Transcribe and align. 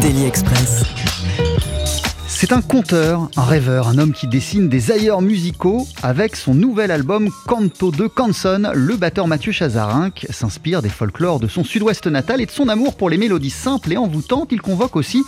Daily 0.00 0.24
Express. 0.26 0.82
C'est 2.26 2.52
un 2.52 2.60
conteur, 2.62 3.28
un 3.36 3.44
rêveur, 3.44 3.88
un 3.88 3.98
homme 3.98 4.12
qui 4.12 4.26
dessine 4.26 4.68
des 4.68 4.90
ailleurs 4.90 5.22
musicaux. 5.22 5.86
Avec 6.02 6.36
son 6.36 6.54
nouvel 6.54 6.90
album 6.90 7.30
Canto 7.46 7.90
de 7.90 8.06
Canson, 8.06 8.70
le 8.74 8.96
batteur 8.96 9.28
Mathieu 9.28 9.52
Chazarinck 9.52 10.26
s'inspire 10.30 10.82
des 10.82 10.88
folklores 10.88 11.40
de 11.40 11.48
son 11.48 11.64
sud-ouest 11.64 12.06
natal 12.06 12.40
et 12.40 12.46
de 12.46 12.50
son 12.50 12.68
amour 12.68 12.96
pour 12.96 13.08
les 13.08 13.16
mélodies 13.16 13.50
simples 13.50 13.92
et 13.92 13.96
envoûtantes. 13.96 14.48
Il 14.50 14.60
convoque 14.60 14.96
aussi 14.96 15.22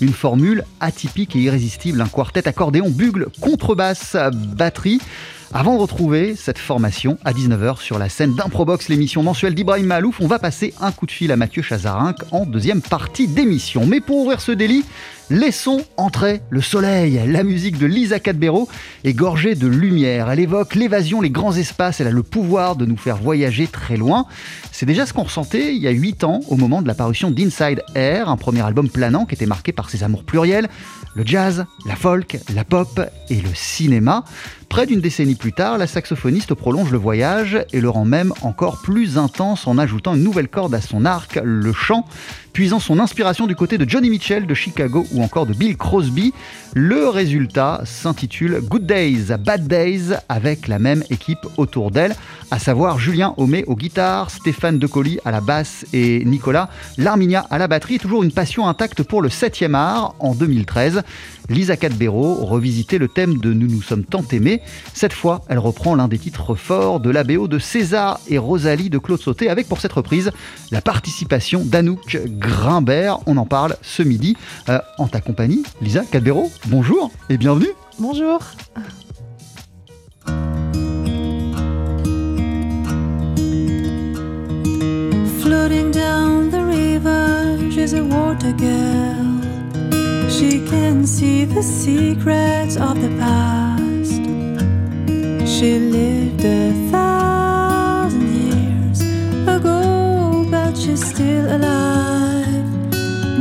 une 0.00 0.12
formule 0.12 0.64
atypique 0.80 1.36
et 1.36 1.40
irrésistible, 1.40 2.00
un 2.00 2.08
quartet 2.08 2.46
accordéon, 2.46 2.90
bugle, 2.90 3.28
contrebasse, 3.40 4.16
batterie. 4.32 5.00
Avant 5.54 5.74
de 5.74 5.80
retrouver 5.80 6.34
cette 6.34 6.56
formation 6.56 7.18
à 7.26 7.34
19h 7.34 7.78
sur 7.78 7.98
la 7.98 8.08
scène 8.08 8.34
d'Improbox, 8.34 8.88
l'émission 8.88 9.22
mensuelle 9.22 9.54
d'Ibrahim 9.54 9.84
Malouf, 9.84 10.18
on 10.22 10.26
va 10.26 10.38
passer 10.38 10.72
un 10.80 10.92
coup 10.92 11.04
de 11.04 11.10
fil 11.10 11.30
à 11.30 11.36
Mathieu 11.36 11.60
Chazarinck 11.60 12.16
en 12.30 12.46
deuxième 12.46 12.80
partie 12.80 13.28
d'émission. 13.28 13.84
Mais 13.84 14.00
pour 14.00 14.16
ouvrir 14.16 14.40
ce 14.40 14.52
délit, 14.52 14.82
Laissons 15.32 15.80
entrer 15.96 16.42
le 16.50 16.60
soleil. 16.60 17.18
La 17.26 17.42
musique 17.42 17.78
de 17.78 17.86
Lisa 17.86 18.20
Cadbero 18.20 18.68
est 19.02 19.14
gorgée 19.14 19.54
de 19.54 19.66
lumière. 19.66 20.30
Elle 20.30 20.40
évoque 20.40 20.74
l'évasion, 20.74 21.22
les 21.22 21.30
grands 21.30 21.56
espaces. 21.56 22.02
Elle 22.02 22.08
a 22.08 22.10
le 22.10 22.22
pouvoir 22.22 22.76
de 22.76 22.84
nous 22.84 22.98
faire 22.98 23.16
voyager 23.16 23.66
très 23.66 23.96
loin. 23.96 24.26
C'est 24.72 24.84
déjà 24.84 25.06
ce 25.06 25.14
qu'on 25.14 25.22
ressentait 25.22 25.74
il 25.74 25.80
y 25.80 25.88
a 25.88 25.90
8 25.90 26.24
ans 26.24 26.40
au 26.48 26.56
moment 26.56 26.82
de 26.82 26.86
la 26.86 26.94
parution 26.94 27.30
d'Inside 27.30 27.82
Air, 27.94 28.28
un 28.28 28.36
premier 28.36 28.60
album 28.60 28.90
planant 28.90 29.24
qui 29.24 29.34
était 29.34 29.46
marqué 29.46 29.72
par 29.72 29.88
ses 29.88 30.04
amours 30.04 30.24
pluriels, 30.24 30.68
le 31.14 31.24
jazz, 31.24 31.64
la 31.86 31.96
folk, 31.96 32.38
la 32.54 32.64
pop 32.64 33.00
et 33.30 33.40
le 33.40 33.54
cinéma. 33.54 34.24
Près 34.72 34.86
d'une 34.86 35.02
décennie 35.02 35.34
plus 35.34 35.52
tard, 35.52 35.76
la 35.76 35.86
saxophoniste 35.86 36.54
prolonge 36.54 36.90
le 36.90 36.96
voyage 36.96 37.62
et 37.74 37.82
le 37.82 37.90
rend 37.90 38.06
même 38.06 38.32
encore 38.40 38.80
plus 38.80 39.18
intense 39.18 39.66
en 39.66 39.76
ajoutant 39.76 40.14
une 40.14 40.22
nouvelle 40.22 40.48
corde 40.48 40.74
à 40.74 40.80
son 40.80 41.04
arc, 41.04 41.38
le 41.44 41.74
chant, 41.74 42.06
puisant 42.54 42.80
son 42.80 42.98
inspiration 42.98 43.46
du 43.46 43.54
côté 43.54 43.76
de 43.76 43.86
Johnny 43.86 44.08
Mitchell 44.08 44.46
de 44.46 44.54
Chicago 44.54 45.06
ou 45.12 45.22
encore 45.22 45.44
de 45.44 45.52
Bill 45.52 45.76
Crosby. 45.76 46.32
Le 46.74 47.10
résultat 47.10 47.82
s'intitule 47.84 48.62
Good 48.62 48.86
Days, 48.86 49.26
Bad 49.44 49.68
Days 49.68 50.14
avec 50.30 50.68
la 50.68 50.78
même 50.78 51.04
équipe 51.10 51.46
autour 51.58 51.90
d'elle, 51.90 52.16
à 52.50 52.58
savoir 52.58 52.98
Julien 52.98 53.34
Homé 53.36 53.64
aux 53.66 53.76
guitares, 53.76 54.30
Stéphane 54.30 54.78
Decolli 54.78 55.18
à 55.26 55.30
la 55.32 55.42
basse 55.42 55.84
et 55.92 56.24
Nicolas 56.24 56.70
Larminia 56.96 57.46
à 57.50 57.58
la 57.58 57.68
batterie. 57.68 57.98
Toujours 57.98 58.22
une 58.22 58.32
passion 58.32 58.66
intacte 58.66 59.02
pour 59.02 59.20
le 59.20 59.28
7e 59.28 59.74
art 59.74 60.14
en 60.18 60.34
2013. 60.34 61.02
Lisa 61.52 61.76
Cadbero 61.76 62.46
revisitait 62.46 62.96
le 62.96 63.08
thème 63.08 63.36
de 63.36 63.52
Nous 63.52 63.68
nous 63.68 63.82
sommes 63.82 64.04
tant 64.04 64.24
aimés. 64.32 64.62
Cette 64.94 65.12
fois, 65.12 65.42
elle 65.48 65.58
reprend 65.58 65.94
l'un 65.94 66.08
des 66.08 66.18
titres 66.18 66.54
forts 66.54 66.98
de 66.98 67.10
l'ABO 67.10 67.46
de 67.46 67.58
César 67.58 68.20
et 68.28 68.38
Rosalie 68.38 68.88
de 68.88 68.96
Claude 68.98 69.20
Sauté 69.20 69.50
avec 69.50 69.68
pour 69.68 69.80
cette 69.80 69.92
reprise 69.92 70.32
la 70.70 70.80
participation 70.80 71.62
d'Anouk 71.62 72.18
Grimbert. 72.26 73.18
On 73.26 73.36
en 73.36 73.44
parle 73.44 73.76
ce 73.82 74.02
midi 74.02 74.34
euh, 74.70 74.78
en 74.96 75.08
ta 75.08 75.20
compagnie. 75.20 75.62
Lisa 75.82 76.04
Cadbero, 76.10 76.50
bonjour 76.66 77.10
et 77.28 77.36
bienvenue. 77.36 77.68
Bonjour. 77.98 78.40
Floating 85.42 85.90
down 85.90 86.50
the 86.50 86.64
river, 86.64 87.70
she's 87.70 87.92
a 87.92 88.02
water 88.02 88.52
girl. 88.56 89.41
She 90.32 90.66
can 90.66 91.06
see 91.06 91.44
the 91.44 91.62
secrets 91.62 92.76
of 92.78 93.02
the 93.02 93.10
past. 93.18 94.22
She 95.46 95.78
lived 95.78 96.42
a 96.42 96.72
thousand 96.90 98.28
years 98.48 99.00
ago, 99.56 100.46
but 100.50 100.74
she's 100.74 101.04
still 101.04 101.46
alive. 101.56 102.90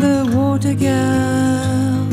The 0.04 0.18
water 0.36 0.74
girl. 0.74 2.08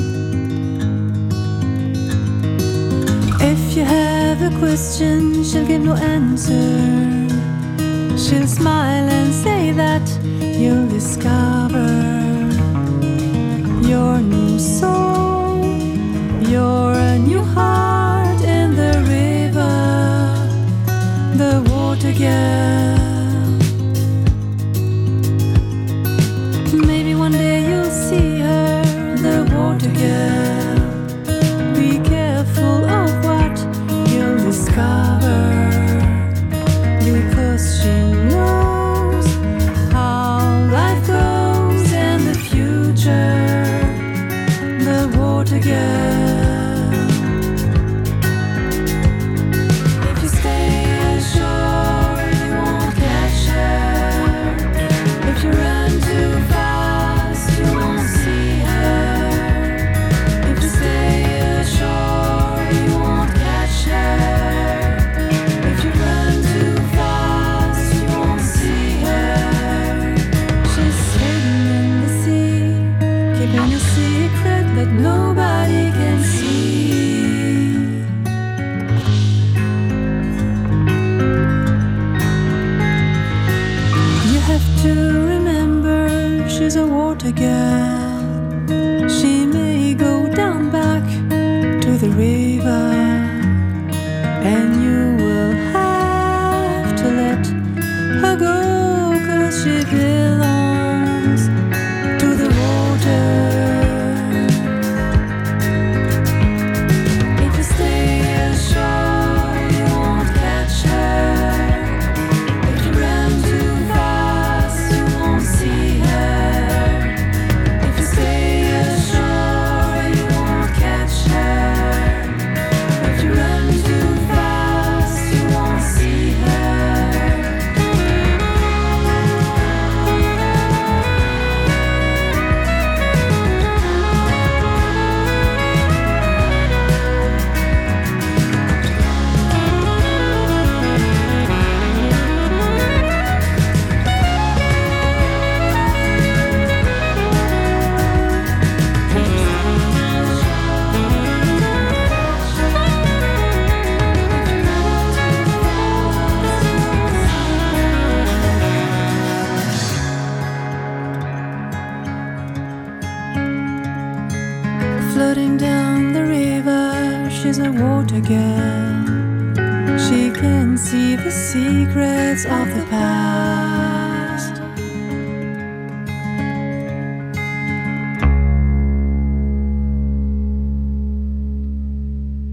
If 3.41 3.77
you 3.77 3.85
have 3.85 4.41
a 4.43 4.57
question, 4.61 5.43
she'll 5.43 5.67
give 5.67 5.83
no 5.83 5.95
answer. 5.95 7.27
She'll 8.17 8.47
smile 8.47 9.09
and 9.19 9.35
say 9.35 9.73
that 9.73 10.07
you'll 10.57 10.89
discover 10.89 11.48
so 14.59 14.98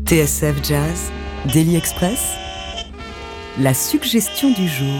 TSF 0.07 0.63
Jazz, 0.63 1.11
Daily 1.51 1.77
Express, 1.77 2.35
la 3.57 3.73
suggestion 3.73 4.51
du 4.51 4.67
jour. 4.67 4.99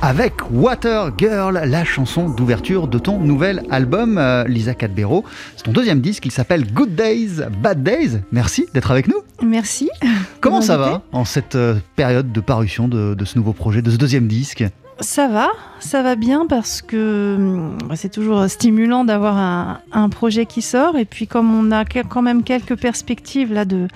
Avec 0.00 0.32
Water 0.50 1.12
Girl, 1.16 1.62
la 1.64 1.84
chanson 1.84 2.28
d'ouverture 2.28 2.88
de 2.88 2.98
ton 2.98 3.20
nouvel 3.20 3.62
album, 3.70 4.18
euh, 4.18 4.42
Lisa 4.48 4.74
Cadbero. 4.74 5.24
C'est 5.56 5.62
ton 5.62 5.70
deuxième 5.70 6.00
disque, 6.00 6.26
il 6.26 6.32
s'appelle 6.32 6.72
Good 6.72 6.96
Days, 6.96 7.42
Bad 7.62 7.84
Days. 7.84 8.18
Merci 8.32 8.66
d'être 8.74 8.90
avec 8.90 9.06
nous. 9.06 9.22
Merci. 9.44 9.88
Comment 10.40 10.60
ça 10.60 10.76
va 10.76 11.02
en 11.12 11.24
cette 11.24 11.54
euh, 11.54 11.76
période 11.94 12.32
de 12.32 12.40
parution 12.40 12.88
de, 12.88 13.14
de 13.14 13.24
ce 13.24 13.38
nouveau 13.38 13.52
projet, 13.52 13.80
de 13.80 13.92
ce 13.92 13.96
deuxième 13.96 14.26
disque? 14.26 14.64
Ça 15.02 15.26
va, 15.26 15.48
ça 15.80 16.02
va 16.02 16.14
bien 16.14 16.46
parce 16.46 16.80
que 16.80 17.34
hum, 17.36 17.78
c'est 17.96 18.10
toujours 18.10 18.48
stimulant 18.48 19.04
d'avoir 19.04 19.80
un, 19.92 20.08
projet 20.08 20.46
qui 20.46 20.62
sort. 20.62 20.96
Et 20.96 21.04
puis 21.04 21.26
comme 21.26 21.52
on 21.54 21.72
a 21.72 21.84
quand 21.84 22.22
même 22.22 22.44
quelques 22.44 22.76
perspectives 22.76 23.52
là 23.52 23.64
de, 23.64 23.88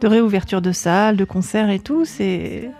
de 0.00 0.06
réouverture 0.06 0.62
de 0.62 0.70
salles, 0.70 1.16
de 1.16 1.24
concerts 1.24 1.68
et 1.70 1.80
tout, 1.80 2.04
c'est 2.04 2.70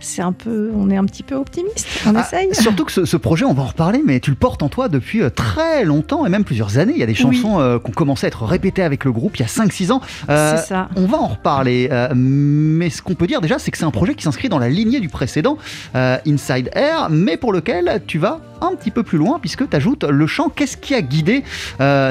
c'est 0.00 0.22
un 0.22 0.32
peu, 0.32 0.70
on 0.74 0.90
est 0.90 0.96
un 0.96 1.04
petit 1.04 1.22
peu 1.22 1.34
optimiste. 1.34 1.86
On 2.06 2.14
Ah, 2.14 2.20
essaye. 2.20 2.54
Surtout 2.54 2.84
que 2.84 2.92
ce, 2.92 3.04
ce 3.04 3.16
projet, 3.16 3.44
on 3.44 3.54
va 3.54 3.62
en 3.62 3.66
reparler, 3.66 4.02
mais 4.04 4.20
tu 4.20 4.30
le 4.30 4.36
portes 4.36 4.62
en 4.62 4.68
toi 4.68 4.88
depuis 4.88 5.22
euh, 5.22 5.30
très 5.30 5.84
longtemps 5.84 6.26
et 6.26 6.28
même 6.28 6.44
plusieurs 6.44 6.78
années. 6.78 6.92
Il 6.94 6.98
y 6.98 7.02
a 7.02 7.06
des 7.06 7.12
Oui. 7.12 7.18
chansons 7.18 7.58
euh, 7.60 7.78
qui 7.78 7.90
ont 7.90 7.94
commencé 7.94 8.26
à 8.26 8.28
être 8.28 8.44
répétées 8.44 8.82
avec 8.82 9.04
le 9.04 9.12
groupe 9.12 9.36
il 9.36 9.40
y 9.40 9.44
a 9.44 9.48
5-6 9.48 9.92
ans. 9.92 10.00
Euh, 10.28 10.56
c'est 10.58 10.66
ça. 10.68 10.88
On 10.96 11.06
va 11.06 11.18
en 11.18 11.28
reparler, 11.28 11.88
euh, 11.90 12.08
mais 12.14 12.90
ce 12.90 13.00
qu'on 13.02 13.14
peut 13.14 13.26
dire 13.26 13.40
déjà, 13.40 13.58
c'est 13.58 13.70
que 13.70 13.78
c'est 13.78 13.84
un 13.84 13.90
projet 13.90 14.14
qui 14.14 14.22
s'inscrit 14.24 14.48
dans 14.48 14.58
la 14.58 14.68
lignée 14.68 15.00
du 15.00 15.08
précédent, 15.08 15.56
Inside 15.94 16.70
Air, 16.74 17.08
mais 17.10 17.36
pour 17.36 17.52
lequel 17.52 18.02
tu 18.06 18.18
vas 18.18 18.40
un 18.60 18.74
petit 18.74 18.90
peu 18.90 19.02
plus 19.02 19.18
loin 19.18 19.38
puisque 19.40 19.68
tu 19.68 19.76
ajoutes 19.76 20.04
le 20.04 20.26
chant. 20.26 20.48
Qu'est-ce 20.48 20.76
qui 20.76 20.94
a 20.94 21.02
guidé 21.02 21.42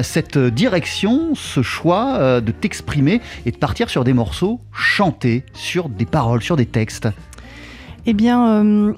cette 0.04 0.38
direction, 0.38 1.34
ce 1.36 1.62
choix 1.62 2.42
de 2.42 2.52
t'exprimer 2.52 3.22
et 3.46 3.52
de 3.52 3.58
partir 3.58 3.90
sur 3.90 4.04
des 4.04 4.14
morceaux 4.14 4.60
chantés, 4.74 5.44
sur 5.54 5.90
des 5.90 6.06
paroles, 6.06 6.42
sur 6.44 6.56
des 6.56 6.66
textes 6.66 7.08
Eh 8.06 8.14
bien, 8.14 8.48
euh, 8.48 8.94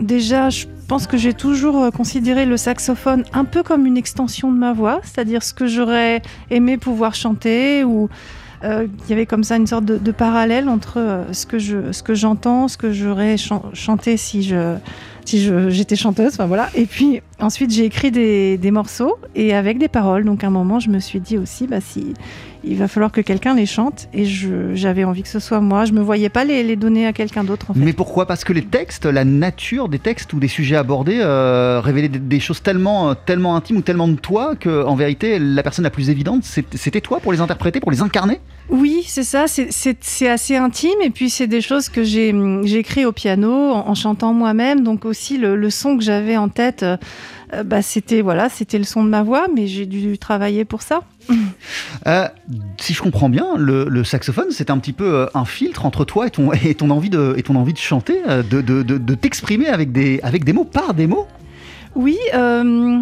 déjà, 0.00 0.50
je 0.50 0.66
pense 0.88 1.06
que 1.06 1.16
j'ai 1.16 1.34
toujours 1.34 1.82
euh, 1.82 1.90
considéré 1.90 2.46
le 2.46 2.56
saxophone 2.56 3.24
un 3.32 3.44
peu 3.44 3.62
comme 3.62 3.86
une 3.86 3.96
extension 3.96 4.50
de 4.50 4.56
ma 4.56 4.72
voix, 4.72 5.00
c'est-à-dire 5.02 5.42
ce 5.42 5.52
que 5.52 5.66
j'aurais 5.66 6.22
aimé 6.50 6.78
pouvoir 6.78 7.14
chanter 7.14 7.84
ou 7.84 8.08
euh, 8.64 8.88
il 9.04 9.10
y 9.10 9.12
avait 9.12 9.26
comme 9.26 9.44
ça 9.44 9.56
une 9.56 9.66
sorte 9.66 9.84
de, 9.84 10.10
parallèle 10.12 10.68
entre 10.68 10.98
euh, 10.98 11.32
ce 11.32 11.46
que 11.46 11.58
je 11.58 11.92
ce 11.92 12.02
que 12.02 12.14
j'entends, 12.14 12.66
ce 12.66 12.76
que 12.76 12.92
j'aurais 12.92 13.36
chan- 13.36 13.62
chanté 13.72 14.16
si 14.16 14.42
je 14.42 14.76
si 15.24 15.48
j'étais 15.68 15.94
chanteuse, 15.94 16.32
enfin 16.32 16.46
voilà. 16.46 16.68
Et 16.74 16.86
puis 16.86 17.20
ensuite 17.40 17.70
j'ai 17.72 17.84
écrit 17.84 18.10
des, 18.10 18.58
des 18.58 18.70
morceaux 18.70 19.16
et 19.34 19.54
avec 19.54 19.78
des 19.78 19.88
paroles. 19.88 20.24
Donc 20.24 20.44
à 20.44 20.48
un 20.48 20.50
moment 20.50 20.80
je 20.80 20.90
me 20.90 20.98
suis 20.98 21.20
dit 21.20 21.38
aussi 21.38 21.66
bah 21.66 21.80
si 21.80 22.14
il 22.64 22.76
va 22.76 22.88
falloir 22.88 23.12
que 23.12 23.20
quelqu'un 23.20 23.54
les 23.54 23.66
chante 23.66 24.08
et 24.12 24.24
j'avais 24.74 25.04
envie 25.04 25.22
que 25.22 25.28
ce 25.28 25.38
soit 25.38 25.60
moi. 25.60 25.84
Je 25.84 25.92
me 25.92 26.00
voyais 26.00 26.28
pas 26.28 26.44
les, 26.44 26.64
les 26.64 26.74
donner 26.74 27.06
à 27.06 27.12
quelqu'un 27.12 27.44
d'autre 27.44 27.70
en 27.70 27.74
fait. 27.74 27.80
Mais 27.80 27.92
pourquoi? 27.92 28.26
Parce 28.26 28.42
que 28.42 28.52
les 28.52 28.64
textes, 28.64 29.06
la 29.06 29.24
nature 29.24 29.88
des 29.88 30.00
textes 30.00 30.32
ou 30.32 30.40
des 30.40 30.48
sujets 30.48 30.74
abordés 30.76 31.18
euh, 31.20 31.80
révélaient 31.80 32.08
des, 32.08 32.18
des 32.18 32.40
choses 32.40 32.60
tellement, 32.60 33.10
euh, 33.10 33.14
tellement 33.14 33.54
intimes 33.54 33.76
ou 33.76 33.82
tellement 33.82 34.08
de 34.08 34.16
toi 34.16 34.56
que, 34.56 34.84
en 34.84 34.96
vérité, 34.96 35.38
la 35.38 35.62
personne 35.62 35.84
la 35.84 35.90
plus 35.90 36.10
évidente, 36.10 36.42
c'était 36.44 37.00
toi 37.00 37.20
pour 37.20 37.32
les 37.32 37.40
interpréter, 37.40 37.78
pour 37.78 37.92
les 37.92 38.02
incarner? 38.02 38.40
Oui, 38.70 39.02
c'est 39.06 39.22
ça, 39.22 39.46
c'est- 39.46 40.28
assez 40.28 40.56
intime 40.56 41.00
et 41.02 41.10
puis 41.10 41.30
c'est 41.30 41.46
des 41.46 41.60
choses 41.62 41.88
que 41.88 42.02
j'ai 42.02 42.34
j'ai 42.64 42.78
écrit 42.78 43.06
au 43.06 43.12
piano 43.12 43.50
en, 43.50 43.88
en 43.88 43.94
chantant 43.94 44.34
moi-même, 44.34 44.82
donc 44.82 45.04
aussi 45.04 45.38
le, 45.38 45.54
le 45.56 45.70
son 45.70 45.96
que 45.96 46.02
j'avais 46.02 46.36
en 46.36 46.48
tête, 46.48 46.82
euh, 46.82 46.96
euh, 47.52 47.62
bah, 47.62 47.82
c'était 47.82 48.20
voilà, 48.20 48.48
c'était 48.48 48.78
le 48.78 48.84
son 48.84 49.04
de 49.04 49.08
ma 49.08 49.22
voix, 49.22 49.46
mais 49.54 49.66
j'ai 49.66 49.86
dû 49.86 50.18
travailler 50.18 50.64
pour 50.64 50.82
ça. 50.82 51.00
Euh, 52.06 52.26
si 52.78 52.94
je 52.94 53.02
comprends 53.02 53.28
bien, 53.28 53.56
le, 53.56 53.86
le 53.88 54.04
saxophone, 54.04 54.46
c'est 54.50 54.70
un 54.70 54.78
petit 54.78 54.92
peu 54.92 55.14
euh, 55.14 55.26
un 55.34 55.44
filtre 55.44 55.84
entre 55.86 56.04
toi 56.04 56.26
et 56.26 56.30
ton, 56.30 56.52
et 56.52 56.74
ton, 56.74 56.90
envie, 56.90 57.10
de, 57.10 57.34
et 57.36 57.42
ton 57.42 57.56
envie 57.56 57.72
de 57.74 57.78
chanter, 57.78 58.20
de, 58.26 58.60
de, 58.60 58.82
de- 58.82 58.98
de 58.98 59.14
t'exprimer 59.14 59.68
avec 59.68 59.92
des, 59.92 60.20
avec 60.22 60.44
des 60.44 60.52
mots, 60.52 60.64
par 60.64 60.94
des 60.94 61.06
mots? 61.06 61.26
Oui, 61.94 62.16
euh, 62.34 62.98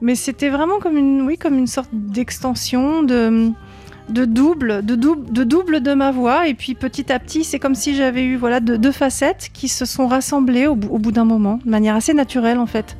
mais 0.00 0.14
c'était 0.14 0.48
vraiment 0.48 0.78
comme 0.78 0.96
une, 0.96 1.22
oui, 1.22 1.38
comme 1.38 1.56
une 1.58 1.66
sorte 1.66 1.90
d'extension 1.92 3.02
de 3.02 3.50
de 4.08 4.24
double, 4.24 4.86
de 4.86 4.94
double, 4.94 5.32
de 5.32 5.42
double 5.42 5.80
de 5.80 5.92
ma 5.92 6.12
voix 6.12 6.46
et 6.46 6.54
puis 6.54 6.76
petit 6.76 7.12
à 7.12 7.18
petit, 7.18 7.42
c'est 7.42 7.58
comme 7.58 7.74
si 7.74 7.96
j'avais 7.96 8.22
eu 8.22 8.36
voilà 8.36 8.60
deux, 8.60 8.78
deux 8.78 8.92
facettes 8.92 9.50
qui 9.52 9.66
se 9.66 9.84
sont 9.84 10.06
rassemblées 10.06 10.68
au 10.68 10.76
bout, 10.76 10.94
au 10.94 10.98
bout 10.98 11.10
d'un 11.10 11.24
moment, 11.24 11.58
de 11.64 11.68
manière 11.68 11.96
assez 11.96 12.14
naturelle 12.14 12.58
en 12.58 12.66
fait. 12.66 12.96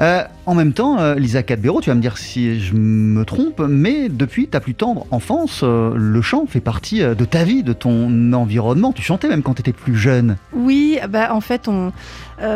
Euh, 0.00 0.22
en 0.46 0.54
même 0.54 0.72
temps, 0.72 0.98
euh, 0.98 1.14
Lisa 1.14 1.42
Cadbero, 1.42 1.80
tu 1.80 1.90
vas 1.90 1.94
me 1.94 2.00
dire 2.00 2.16
si 2.18 2.60
je 2.60 2.74
me 2.74 3.24
trompe, 3.24 3.60
mais 3.68 4.08
depuis 4.08 4.48
ta 4.48 4.60
plus 4.60 4.74
tendre 4.74 5.06
enfance, 5.10 5.60
euh, 5.62 5.92
le 5.96 6.22
chant 6.22 6.46
fait 6.48 6.60
partie 6.60 7.00
de 7.00 7.24
ta 7.24 7.44
vie, 7.44 7.62
de 7.62 7.72
ton 7.72 8.32
environnement. 8.32 8.92
Tu 8.92 9.02
chantais 9.02 9.28
même 9.28 9.42
quand 9.42 9.54
tu 9.54 9.60
étais 9.60 9.72
plus 9.72 9.96
jeune. 9.96 10.36
Oui, 10.54 10.98
bah 11.08 11.28
en 11.32 11.40
fait, 11.40 11.68
on, 11.68 11.92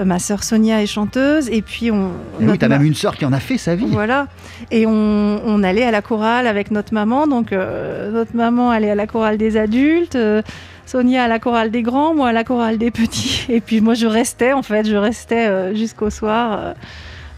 ma 0.04 0.18
sœur 0.18 0.44
Sonia 0.44 0.82
est 0.82 0.86
chanteuse 0.86 1.48
et 1.50 1.62
puis 1.62 1.90
on. 1.90 2.10
Et 2.40 2.46
oui, 2.46 2.58
t'as 2.58 2.68
ma- 2.68 2.78
même 2.78 2.86
une 2.86 2.94
sœur 2.94 3.16
qui 3.16 3.24
en 3.24 3.32
a 3.32 3.40
fait 3.40 3.58
sa 3.58 3.74
vie. 3.74 3.86
Voilà. 3.88 4.28
Et 4.70 4.86
on, 4.86 5.40
on 5.44 5.62
allait 5.62 5.84
à 5.84 5.90
la 5.90 6.02
chorale 6.02 6.46
avec 6.46 6.70
notre 6.70 6.94
maman. 6.94 7.26
Donc, 7.26 7.52
notre 7.52 8.34
maman 8.36 8.70
allait 8.70 8.90
à 8.90 8.94
la 8.94 9.06
chorale 9.06 9.36
des 9.38 9.56
adultes, 9.56 10.16
Sonia 10.86 11.24
à 11.24 11.28
la 11.28 11.38
chorale 11.38 11.70
des 11.70 11.82
grands, 11.82 12.14
moi 12.14 12.28
à 12.28 12.32
la 12.32 12.44
chorale 12.44 12.78
des 12.78 12.90
petits. 12.90 13.46
Et 13.48 13.60
puis, 13.60 13.80
moi, 13.80 13.94
je 13.94 14.06
restais, 14.06 14.52
en 14.52 14.62
fait, 14.62 14.86
je 14.86 14.96
restais 14.96 15.46
euh, 15.48 15.74
jusqu'au 15.74 16.10
soir. 16.10 16.58
euh. 16.58 16.74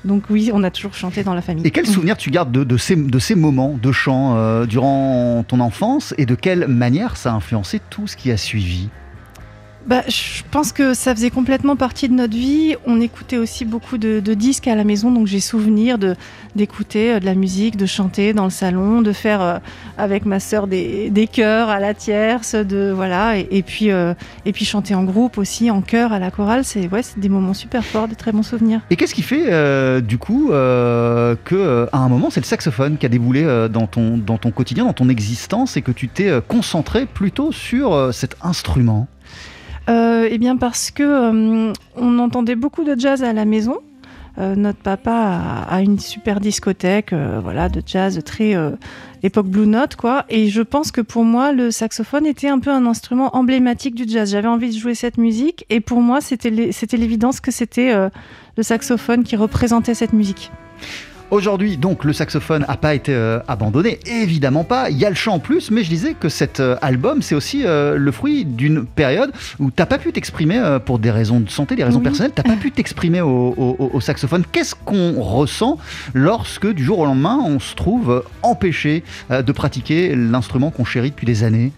donc, 0.05 0.25
oui, 0.31 0.50
on 0.52 0.62
a 0.62 0.70
toujours 0.70 0.94
chanté 0.94 1.25
dans 1.25 1.35
la 1.35 1.43
famille. 1.43 1.67
Et 1.67 1.70
quel 1.70 1.87
souvenir 1.87 2.17
tu 2.17 2.31
gardes 2.31 2.52
de, 2.52 2.76
ces 2.76 3.35
moments 3.35 3.79
de 3.81 3.93
chant 3.93 4.37
euh, 4.37 4.67
durant 4.67 5.45
ton 5.47 5.61
enfance 5.61 6.14
et 6.19 6.26
de 6.26 6.35
quelle 6.35 6.69
manière 6.69 7.16
ça 7.16 7.33
a 7.33 7.35
influencé 7.35 7.80
tout 7.90 8.07
ce 8.07 8.16
qui 8.16 8.30
a 8.30 8.37
suivi? 8.37 8.88
Bah, 9.87 10.03
je 10.09 10.43
pense 10.50 10.73
que 10.73 10.95
ça 10.95 11.14
faisait 11.14 11.31
complètement 11.31 11.76
partie 11.76 12.09
de 12.09 12.14
notre 12.14 12.33
vie. 12.33 12.75
On 12.87 13.03
écoutait 13.03 13.37
aussi 13.37 13.67
beaucoup 13.67 13.99
de, 13.99 14.21
disques 14.35 14.67
à 14.67 14.75
la 14.75 14.85
maison, 14.85 15.11
donc 15.11 15.26
j'ai 15.26 15.41
souvenir 15.41 15.99
d'écouter 16.57 17.12
euh, 17.12 17.21
de 17.21 17.26
la 17.26 17.35
musique, 17.35 17.76
de 17.76 17.85
chanter 17.85 18.33
dans 18.33 18.45
le 18.45 18.50
salon, 18.50 19.03
de 19.03 19.12
faire 19.12 19.43
euh, 19.43 19.59
avec 19.99 20.25
ma 20.25 20.41
sœur 20.41 20.67
des, 20.67 21.29
chœurs 21.31 21.69
à 21.69 21.81
la 21.81 21.93
tierce, 21.93 22.55
de 22.55 22.93
voilà, 22.95 23.37
et, 23.37 23.62
puis 23.62 23.91
euh, 23.91 24.14
et 24.47 24.53
puis 24.53 24.64
chanter 24.64 24.95
en 24.95 25.05
groupe 25.05 25.37
aussi, 25.37 25.71
en 25.71 25.83
chœur 25.83 26.12
à 26.12 26.19
la 26.19 26.31
chorale. 26.31 26.64
C'est 26.64 26.88
ouais, 26.88 27.03
des 27.19 27.29
moments 27.29 27.55
super 27.55 27.85
forts, 27.85 28.09
des 28.09 28.17
très 28.17 28.33
bons 28.33 28.43
souvenirs. 28.43 28.81
Et 28.88 28.97
qu'est-ce 28.97 29.14
qui 29.14 29.23
fait 29.23 30.00
du 30.00 30.17
coup 30.17 30.50
euh, 30.53 31.37
que 31.45 31.88
à 31.93 31.99
un 31.99 32.09
moment 32.09 32.31
c'est 32.31 32.41
le 32.41 32.47
saxophone 32.47 32.97
qui 32.97 33.05
a 33.05 33.09
déboulé 33.11 33.45
dans, 33.71 33.87
ton, 33.87 34.17
dans 34.17 34.38
ton 34.38 34.50
quotidien, 34.50 34.85
dans 34.85 34.93
ton 34.93 35.09
existence 35.09 35.76
et 35.76 35.83
que 35.83 35.93
tu 35.93 36.09
t'es 36.09 36.31
concentré 36.49 37.05
plutôt 37.05 37.53
sur 37.53 38.14
cet 38.14 38.37
instrument? 38.43 39.09
Eh 39.88 40.38
bien 40.38 40.57
parce 40.57 40.91
que 40.91 41.03
euh, 41.03 41.73
on 41.97 42.19
entendait 42.19 42.57
beaucoup 42.57 42.85
de 42.85 42.99
jazz 42.99 43.23
à 43.23 43.33
la 43.33 43.45
maison. 43.45 43.81
Euh, 44.37 44.57
notre 44.57 44.81
papa 44.81 45.64
a, 45.69 45.81
une 45.81 46.00
super 46.00 46.41
discothèque, 46.41 47.12
euh, 47.12 47.38
voilà, 47.41 47.69
de 47.69 47.81
jazz 47.87 48.21
très 48.25 48.57
euh, 48.57 48.71
époque 49.23 49.47
Blue 49.47 49.67
Note, 49.67 49.95
quoi. 49.95 50.25
Et 50.29 50.49
je 50.49 50.61
pense 50.61 50.91
que 50.91 51.00
pour 51.00 51.25
moi, 51.25 51.53
le 51.53 51.71
saxophone 51.71 52.26
était 52.26 52.49
un 52.49 52.59
peu 52.59 52.71
un 52.71 52.85
instrument 52.87 53.37
emblématique 53.37 53.95
du 53.95 54.09
jazz. 54.09 54.33
J'avais 54.33 54.49
envie 54.49 54.71
de 54.71 54.79
jouer 54.79 54.97
cette 54.97 55.19
musique, 55.19 55.64
et 55.71 55.81
pour 55.81 56.00
moi, 56.00 56.21
c'était 56.21 56.50
l'évidence 56.50 57.41
que 57.41 57.53
c'était 57.53 57.93
euh, 57.93 58.09
le 58.57 58.64
saxophone 58.64 59.23
qui 59.23 59.37
représentait 59.37 59.95
cette 59.95 60.12
musique. 60.12 60.50
Aujourd'hui, 61.31 61.76
donc, 61.78 62.04
le 62.04 62.12
saxophone 62.12 62.64
n'a 62.69 62.76
pas 62.76 62.95
été 62.95 63.12
euh, 63.12 63.40
abandonné, 63.49 63.99
évidemment 64.07 64.62
pas. 64.62 64.90
Il 64.90 64.99
y 64.99 65.04
a 65.04 65.09
le 65.09 65.16
chant 65.16 65.35
en 65.35 65.38
plus, 65.40 65.71
mais 65.73 65.83
je 65.83 65.88
disais 65.88 66.14
que 66.14 66.28
cet 66.28 66.61
euh, 66.61 66.76
album, 66.81 67.23
c'est 67.23 67.35
aussi 67.35 67.62
euh, 67.64 67.97
le 67.97 68.12
fruit 68.12 68.45
d'une 68.45 68.85
période 68.85 69.33
où 69.59 69.71
t'as 69.73 69.87
pas 69.87 69.99
pu 69.99 70.12
t'exprimer 70.12 70.62
pour 70.85 70.99
des 71.00 71.11
raisons 71.11 71.40
de 71.40 71.50
santé, 71.50 71.75
des 71.76 71.83
raisons 71.83 71.99
Oui. 71.99 72.04
personnelles. 72.04 72.33
T'as 72.35 72.43
pas 72.45 72.57
pu 72.57 72.71
t'exprimer 72.71 73.21
au, 73.21 73.28
au- 73.57 73.90
au 73.93 74.00
saxophone. 74.00 74.45
Qu'est-ce 74.52 74.75
qu'on 74.76 75.21
ressent 75.21 75.78
lorsque 76.12 76.71
du 76.73 76.85
jour 76.85 77.00
au 77.00 77.04
lendemain, 77.07 77.40
on 77.45 77.59
se 77.59 77.75
trouve 77.75 78.23
empêché 78.43 79.02
de 79.31 79.52
pratiquer 79.52 80.14
l'instrument 80.14 80.71
qu'on 80.71 80.85
chérit 80.85 81.11
depuis 81.11 81.26
des 81.26 81.43
années? 81.43 81.73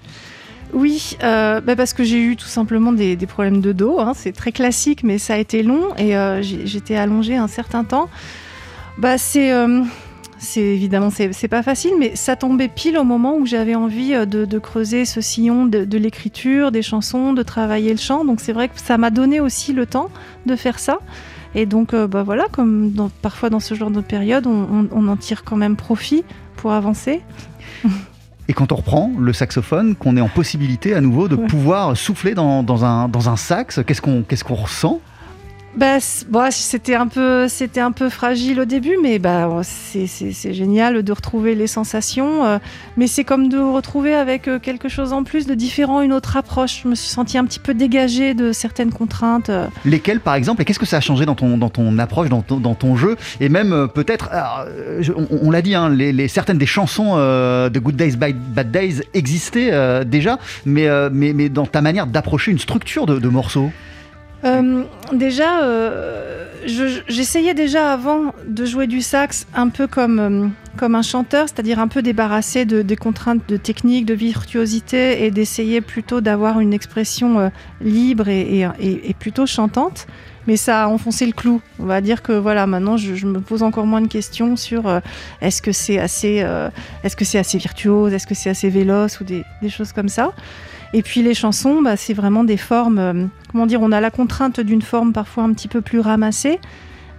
Oui, 0.75 1.17
euh, 1.23 1.61
bah 1.61 1.77
parce 1.77 1.93
que 1.95 2.03
j'ai 2.05 2.21
eu 2.21 2.37
tout 2.37 2.49
simplement 2.49 2.93
des, 2.93 3.17
des 3.17 3.27
problèmes 3.27 3.61
de 3.61 3.73
dos. 3.73 4.01
hein. 4.01 4.13
C'est 4.15 4.33
très 4.33 4.53
classique, 4.53 5.03
mais 5.05 5.17
ça 5.17 5.35
a 5.35 5.39
été 5.39 5.63
long 5.63 5.95
et 5.97 6.17
euh, 6.17 6.43
j'étais 6.43 6.97
allongée 6.97 7.37
un 7.37 7.47
certain 7.49 7.85
temps. 7.85 8.11
Bah 8.99 9.19
c'est, 9.19 9.53
euh, 9.53 9.83
c'est 10.39 10.61
évidemment 10.63 11.11
c'est 11.11 11.49
pas 11.49 11.63
facile, 11.63 11.93
mais 11.99 12.17
ça 12.17 12.35
tombait 12.37 12.69
pile 12.69 12.97
au 12.99 13.05
moment 13.05 13.37
où 13.37 13.45
j'avais 13.47 13.75
envie 13.75 14.15
euh, 14.15 14.25
de, 14.27 14.45
de 14.45 14.59
creuser 14.59 15.05
ce 15.05 15.21
sillon 15.21 15.67
de, 15.67 15.85
de 15.85 15.99
l'écriture, 15.99 16.73
des 16.73 16.83
chansons, 16.83 17.33
de 17.33 17.43
travailler 17.43 17.91
le 17.93 17.99
chant. 17.99 18.25
Donc 18.25 18.41
c'est 18.41 18.53
vrai 18.53 18.69
que 18.69 18.75
ça 18.81 18.97
m'a 18.97 19.11
donné 19.11 19.41
aussi 19.41 19.73
le 19.73 19.87
temps 19.87 20.09
de 20.47 20.57
faire 20.57 20.79
ça. 20.79 20.99
Et 21.55 21.67
donc 21.67 21.93
euh, 21.95 22.07
bah 22.07 22.23
voilà, 22.23 22.45
comme 22.51 22.91
dans- 22.93 23.11
parfois 23.23 23.51
dans 23.51 23.61
ce 23.61 23.75
genre 23.75 23.91
de 23.91 24.01
période, 24.01 24.47
on, 24.47 24.63
on- 24.73 24.89
on 24.93 25.09
en 25.09 25.17
tire 25.17 25.45
quand 25.45 25.57
même 25.57 25.77
profit 25.77 26.25
pour 26.57 26.73
avancer. 26.73 27.21
Et 28.49 28.53
quand 28.55 28.73
on 28.73 28.77
reprend 28.77 29.13
le 29.19 29.33
saxophone, 29.33 29.95
qu'on 29.97 30.17
est 30.17 30.21
en 30.21 30.29
possibilité 30.29 30.95
à 30.95 31.01
nouveau 31.01 31.29
de 31.29 31.35
Ouais. 31.37 31.47
pouvoir 31.49 31.97
souffler 31.97 32.33
dans, 32.35 32.63
dans 32.63 32.85
un, 32.85 33.09
dans 33.09 33.29
un 33.29 33.37
sax, 33.37 33.81
qu'est-ce 33.87 34.01
qu'on 34.01 34.23
qu'est-ce 34.23 34.45
qu'on 34.45 34.55
ressent? 34.55 35.01
Bah, 35.77 35.99
bon, 36.31 36.49
c'était 36.51 36.95
un 36.95 37.07
peu, 37.07 37.49
c'était 37.49 37.81
un 37.81 37.93
peu 37.93 38.09
fragile 38.09 38.61
au 38.61 38.65
début, 38.65 38.97
mais 39.03 39.19
bah, 39.19 39.61
c'est, 39.63 40.33
génial 40.55 41.03
de 41.03 41.13
retrouver 41.13 41.55
les 41.55 41.67
sensations. 41.67 42.47
euh, 42.47 42.59
mais 42.97 43.07
c'est 43.07 43.25
comme 43.25 43.51
de 43.51 43.59
retrouver 43.59 44.15
avec 44.15 44.49
euh, 44.49 44.59
quelque 44.59 44.89
chose 44.89 45.13
en 45.13 45.23
plus 45.23 45.47
de 45.47 45.55
différent, 45.55 46.01
une 46.01 46.15
autre 46.15 46.39
approche. 46.39 46.81
Je 46.83 46.89
me 46.89 46.95
suis 46.95 47.11
sentie 47.11 47.37
un 47.37 47.45
petit 47.45 47.59
peu 47.59 47.75
dégagée 47.75 48.33
de 48.33 48.53
certaines 48.53 48.91
contraintes. 48.91 49.51
euh. 49.51 49.67
Lesquels 49.85 50.21
par 50.21 50.35
exemple 50.35 50.63
Et 50.63 50.65
qu'est-ce 50.65 50.79
que 50.79 50.87
ça 50.87 50.97
a 50.97 51.01
changé 51.01 51.27
dans 51.27 51.35
ton, 51.35 51.61
approche, 51.99 52.31
dans 52.31 52.41
ton, 52.41 52.97
jeu? 52.97 53.17
Et 53.41 53.51
même 53.51 53.89
peut-être, 53.95 54.31
on, 55.43 55.51
l'a 55.51 55.61
dit, 55.61 55.75
hein, 55.75 55.95
certaines 56.29 56.59
des 56.59 56.65
chansons 56.65 57.17
de 57.17 57.79
Good 57.79 57.97
Days, 57.97 58.17
Bad, 58.17 58.37
Bad 58.37 58.71
Days 58.71 59.03
existaient 59.13 60.05
déjà, 60.07 60.39
mais, 60.65 60.89
dans 61.51 61.67
ta 61.67 61.83
manière 61.83 62.07
d'approcher 62.07 62.51
une 62.51 62.59
structure 62.59 63.05
de 63.05 63.29
morceaux. 63.29 63.71
Euh, 64.45 64.83
déjà, 65.13 65.63
euh, 65.63 66.45
je- 66.67 67.01
j'essayais 67.09 67.55
déjà 67.55 67.93
avant 67.93 68.33
de 68.47 68.65
jouer 68.65 68.87
du 68.87 69.01
sax 69.01 69.47
un 69.55 69.69
peu 69.69 69.87
comme, 69.87 70.19
euh, 70.21 70.47
comme 70.77 70.95
un 70.95 71.03
chanteur, 71.03 71.47
c'est-à-dire 71.49 71.79
un 71.79 71.89
peu 71.89 72.03
débarrassé 72.03 72.65
de, 72.65 72.83
des 72.83 72.97
contraintes 72.97 73.41
de 73.49 73.57
technique, 73.57 74.05
de 74.05 74.15
virtuosité 74.15 75.25
et 75.25 75.31
d'essayer 75.31 75.81
plutôt 75.81 76.21
d'avoir 76.21 76.61
une 76.61 76.75
expression 76.75 77.51
libre 77.81 78.29
et, 78.29 78.61
et- 78.79 79.15
plutôt 79.15 79.47
chantante. 79.47 80.07
Mais 80.47 80.57
ça 80.57 80.85
a 80.85 80.89
enfoncé 80.89 81.27
le 81.27 81.33
clou. 81.33 81.61
On 81.81 81.87
va 81.87 82.01
dire 82.01 82.23
que 82.23 82.31
voilà, 82.33 82.69
maintenant 82.69 82.97
je, 82.97 83.27
me 83.27 83.41
pose 83.41 83.65
encore 83.65 83.85
moins 83.87 84.01
de 84.03 84.07
questions 84.07 84.55
sur 84.55 84.83
est-ce 85.41 85.61
que 85.61 85.73
c'est 85.73 85.99
assez, 85.99 86.47
est-ce 87.03 87.17
que 87.17 87.25
assez 87.39 87.59
virtuose, 87.59 88.13
est-ce 88.13 88.29
que 88.29 88.35
c'est 88.37 88.51
assez 88.51 88.69
véloce 88.69 89.19
ou 89.21 89.25
des 89.25 89.45
choses 89.71 89.93
comme 89.93 90.09
ça. 90.09 90.33
Et 90.93 91.03
puis 91.03 91.23
les 91.23 91.35
chansons, 91.35 91.83
bah, 91.83 91.97
c'est 91.97 92.15
vraiment 92.15 92.45
des 92.45 92.57
formes. 92.57 92.99
euh, 92.99 93.25
comment 93.53 93.67
dire 93.67 93.81
On 93.83 93.93
a 93.93 94.01
la 94.01 94.11
contrainte 94.11 94.61
d'une 94.61 94.83
forme 94.83 95.13
parfois 95.13 95.45
un 95.45 95.53
petit 95.53 95.69
peu 95.69 95.81
plus 95.81 96.01
ramassée, 96.01 96.59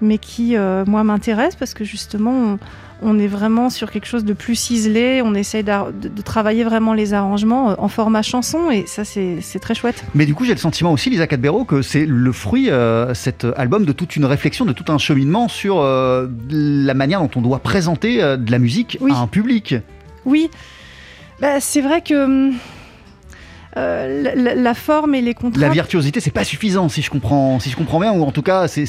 mais 0.01 0.17
qui, 0.17 0.55
euh, 0.55 0.85
moi, 0.85 1.03
m'intéresse 1.03 1.55
parce 1.55 1.73
que 1.73 1.83
justement, 1.83 2.31
on, 2.31 2.59
on 3.01 3.19
est 3.19 3.27
vraiment 3.27 3.69
sur 3.69 3.91
quelque 3.91 4.07
chose 4.07 4.25
de 4.25 4.33
plus 4.33 4.55
ciselé. 4.55 5.21
On 5.23 5.35
essaye 5.35 5.63
de, 5.63 5.71
de 6.09 6.21
travailler 6.21 6.63
vraiment 6.63 6.93
les 6.93 7.13
arrangements 7.13 7.71
euh, 7.71 7.75
en 7.77 7.87
format 7.87 8.21
chanson, 8.23 8.71
et 8.71 8.85
ça, 8.87 9.03
c'est 9.03 9.59
très 9.61 9.75
chouette. 9.75 10.03
Mais 10.15 10.25
du 10.25 10.33
coup, 10.33 10.45
j'ai 10.45 10.53
le 10.53 10.59
sentiment 10.59 10.91
aussi, 10.93 11.09
Lisa 11.09 11.27
Cadbero, 11.27 11.63
que 11.65 11.81
c'est 11.83 12.05
le 12.07 12.31
fruit, 12.31 12.69
euh, 12.71 13.13
cet 13.13 13.45
album, 13.57 13.85
de 13.85 13.91
toute 13.91 14.15
une 14.15 14.25
réflexion, 14.25 14.65
de 14.65 14.73
tout 14.73 14.91
un 14.91 14.97
cheminement 14.97 15.47
sur 15.49 15.83
la 15.83 16.93
manière 16.93 17.19
dont 17.21 17.29
on 17.35 17.41
doit 17.41 17.59
présenter 17.59 18.17
de 18.37 18.51
la 18.51 18.59
musique 18.59 18.97
Oui. 19.01 19.11
à 19.13 19.17
un 19.19 19.27
public. 19.27 19.75
Oui, 20.25 20.49
bah, 21.39 21.59
c'est 21.59 21.81
vrai 21.81 22.01
que 22.01 22.23
hum, 22.25 22.53
euh, 23.77 24.53
la, 24.55 24.73
forme 24.73 25.13
et 25.15 25.21
les 25.21 25.33
contraintes. 25.33 25.61
La 25.61 25.69
virtuosité, 25.69 26.19
c'est 26.19 26.31
pas 26.31 26.43
suffisant, 26.43 26.89
si 26.89 27.01
je 27.01 27.09
comprends, 27.09 27.59
si 27.59 27.69
je 27.69 27.75
comprends 27.77 27.99
bien, 27.99 28.11
ou 28.13 28.23
en 28.23 28.31
tout 28.31 28.41
cas, 28.41 28.67
c'est- 28.67 28.85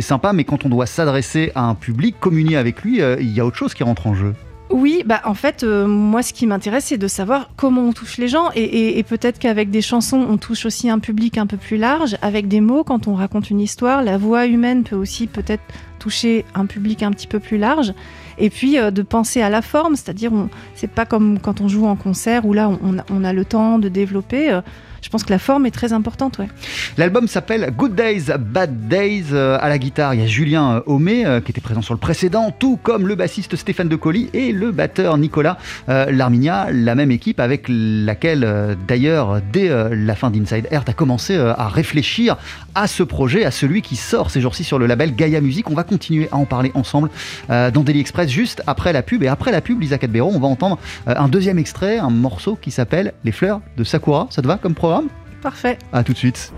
sympa, 0.00 0.32
mais 0.32 0.44
quand 0.44 0.64
on 0.64 0.68
doit 0.68 0.86
s'adresser 0.86 1.50
à 1.54 1.62
un 1.62 1.74
public, 1.74 2.16
communier 2.20 2.56
avec 2.56 2.82
lui, 2.82 3.00
euh, 3.02 3.16
il 3.20 3.30
y 3.32 3.40
a 3.40 3.44
autre 3.46 3.56
chose 3.56 3.74
qui 3.74 3.82
rentre 3.82 4.06
en 4.06 4.14
jeu. 4.14 4.34
Oui, 4.70 5.02
bah 5.04 5.20
en 5.24 5.34
fait, 5.34 5.62
euh, 5.62 5.86
moi, 5.86 6.22
ce 6.22 6.32
qui 6.32 6.46
m'intéresse, 6.46 6.86
c'est 6.86 6.98
de 6.98 7.06
savoir 7.06 7.50
comment 7.56 7.82
on 7.82 7.92
touche 7.92 8.16
les 8.18 8.28
gens. 8.28 8.50
Et, 8.54 8.62
et- 8.62 8.98
et 8.98 9.02
peut-être 9.02 9.38
qu'avec 9.38 9.70
des 9.70 9.82
chansons, 9.82 10.26
on 10.28 10.36
touche 10.36 10.64
aussi 10.64 10.88
un 10.88 10.98
public 10.98 11.36
un 11.38 11.46
peu 11.46 11.56
plus 11.58 11.76
large. 11.76 12.16
Avec 12.22 12.48
des 12.48 12.60
mots, 12.60 12.82
quand 12.82 13.06
on 13.06 13.14
raconte 13.14 13.50
une 13.50 13.60
histoire, 13.60 14.02
la 14.02 14.16
voix 14.16 14.46
humaine 14.46 14.82
peut 14.82 14.96
aussi 14.96 15.26
peut-être 15.26 15.62
toucher 15.98 16.44
un 16.54 16.66
public 16.66 17.02
un 17.02 17.10
petit 17.10 17.26
peu 17.26 17.40
plus 17.40 17.58
large. 17.58 17.92
Et 18.38 18.50
puis 18.50 18.78
euh, 18.78 18.90
de 18.90 19.02
penser 19.02 19.42
à 19.42 19.50
la 19.50 19.62
forme, 19.62 19.96
c'est-à-dire, 19.96 20.32
c'est 20.74 20.90
pas 20.90 21.06
comme 21.06 21.38
quand 21.38 21.60
on 21.60 21.68
joue 21.68 21.86
en 21.86 21.96
concert 21.96 22.44
où 22.46 22.52
là, 22.52 22.70
on, 22.82 22.98
a, 22.98 23.04
on 23.10 23.24
a 23.24 23.32
le 23.32 23.44
temps 23.44 23.78
de 23.78 23.88
développer. 23.88 24.60
Je 25.04 25.10
pense 25.10 25.22
que 25.22 25.30
la 25.30 25.38
forme 25.38 25.66
est 25.66 25.70
très 25.70 25.92
importante, 25.92 26.38
ouais. 26.38 26.48
L'album 26.96 27.28
s'appelle 27.28 27.70
Good 27.76 27.94
Days, 27.94 28.32
Bad 28.40 28.88
Days. 28.88 29.26
Euh, 29.32 29.58
à 29.60 29.68
la 29.68 29.76
guitare, 29.76 30.14
il 30.14 30.22
y 30.22 30.24
a 30.24 30.26
Julien 30.26 30.76
euh, 30.76 30.80
Homé, 30.86 31.26
euh, 31.26 31.42
qui 31.42 31.50
était 31.50 31.60
présent 31.60 31.82
sur 31.82 31.92
le 31.92 32.00
précédent, 32.00 32.54
tout 32.58 32.78
comme 32.82 33.06
le 33.06 33.14
bassiste 33.14 33.54
Stéphane 33.54 33.88
Decoli 33.88 34.30
et 34.32 34.50
le 34.50 34.72
batteur 34.72 35.18
Nicolas 35.18 35.58
Larminia, 35.86 36.68
la 36.72 36.94
même 36.94 37.10
équipe 37.10 37.38
avec 37.38 37.66
laquelle, 37.68 38.76
d'ailleurs, 38.88 39.40
dès 39.52 39.70
la 39.90 40.14
fin 40.14 40.30
d'Inside 40.30 40.68
Earth, 40.70 40.88
a 40.88 40.94
commencé 40.94 41.36
euh, 41.36 41.52
à 41.52 41.68
réfléchir 41.68 42.38
à 42.74 42.86
ce 42.86 43.02
projet, 43.02 43.44
à 43.44 43.50
celui 43.50 43.82
qui 43.82 43.96
sort 43.96 44.30
ces 44.30 44.40
jours-ci 44.40 44.64
sur 44.64 44.78
le 44.78 44.86
label 44.86 45.14
Gaia 45.14 45.42
Music. 45.42 45.68
On 45.68 45.74
va 45.74 45.84
continuer 45.84 46.28
à 46.32 46.36
en 46.36 46.46
parler 46.46 46.72
ensemble 46.74 47.10
dans 47.48 47.82
Daily 47.82 48.00
Express 48.00 48.30
juste 48.30 48.62
après 48.66 48.92
la 48.92 49.02
pub. 49.02 49.22
Et 49.22 49.28
après 49.28 49.52
la 49.52 49.60
pub, 49.60 49.80
Lisa 49.80 49.98
Cadbero, 49.98 50.30
on 50.34 50.40
va 50.40 50.48
entendre 50.48 50.78
un 51.06 51.28
deuxième 51.28 51.58
extrait, 51.58 51.98
un 51.98 52.10
morceau 52.10 52.58
qui 52.60 52.70
s'appelle 52.70 53.12
Les 53.24 53.32
fleurs 53.32 53.60
de 53.76 53.84
Sakura. 53.84 54.28
Ça 54.30 54.40
te 54.42 54.46
va 54.46 54.56
comme 54.56 54.74
programme? 54.74 54.93
Parfait. 55.42 55.78
À 55.92 56.02
tout 56.02 56.12
de 56.12 56.18
suite. 56.18 56.52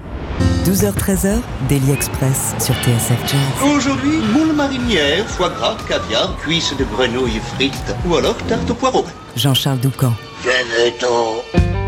12h-13h, 0.64 1.38
Daily 1.68 1.92
Express 1.92 2.54
sur 2.58 2.74
TSF 2.82 3.20
Jazz. 3.26 3.70
Aujourd'hui, 3.76 4.18
moule 4.32 4.52
marinière, 4.52 5.24
foie 5.28 5.50
gras, 5.50 5.76
caviar, 5.88 6.36
cuisses 6.38 6.76
de 6.76 6.84
grenouille 6.84 7.40
frites 7.54 7.94
ou 8.04 8.16
alors 8.16 8.36
tarte 8.48 8.68
au 8.68 8.74
poireau. 8.74 9.04
Jean-Charles 9.36 9.78
Doucan. 9.78 10.12
Venez-t'en. 10.42 11.85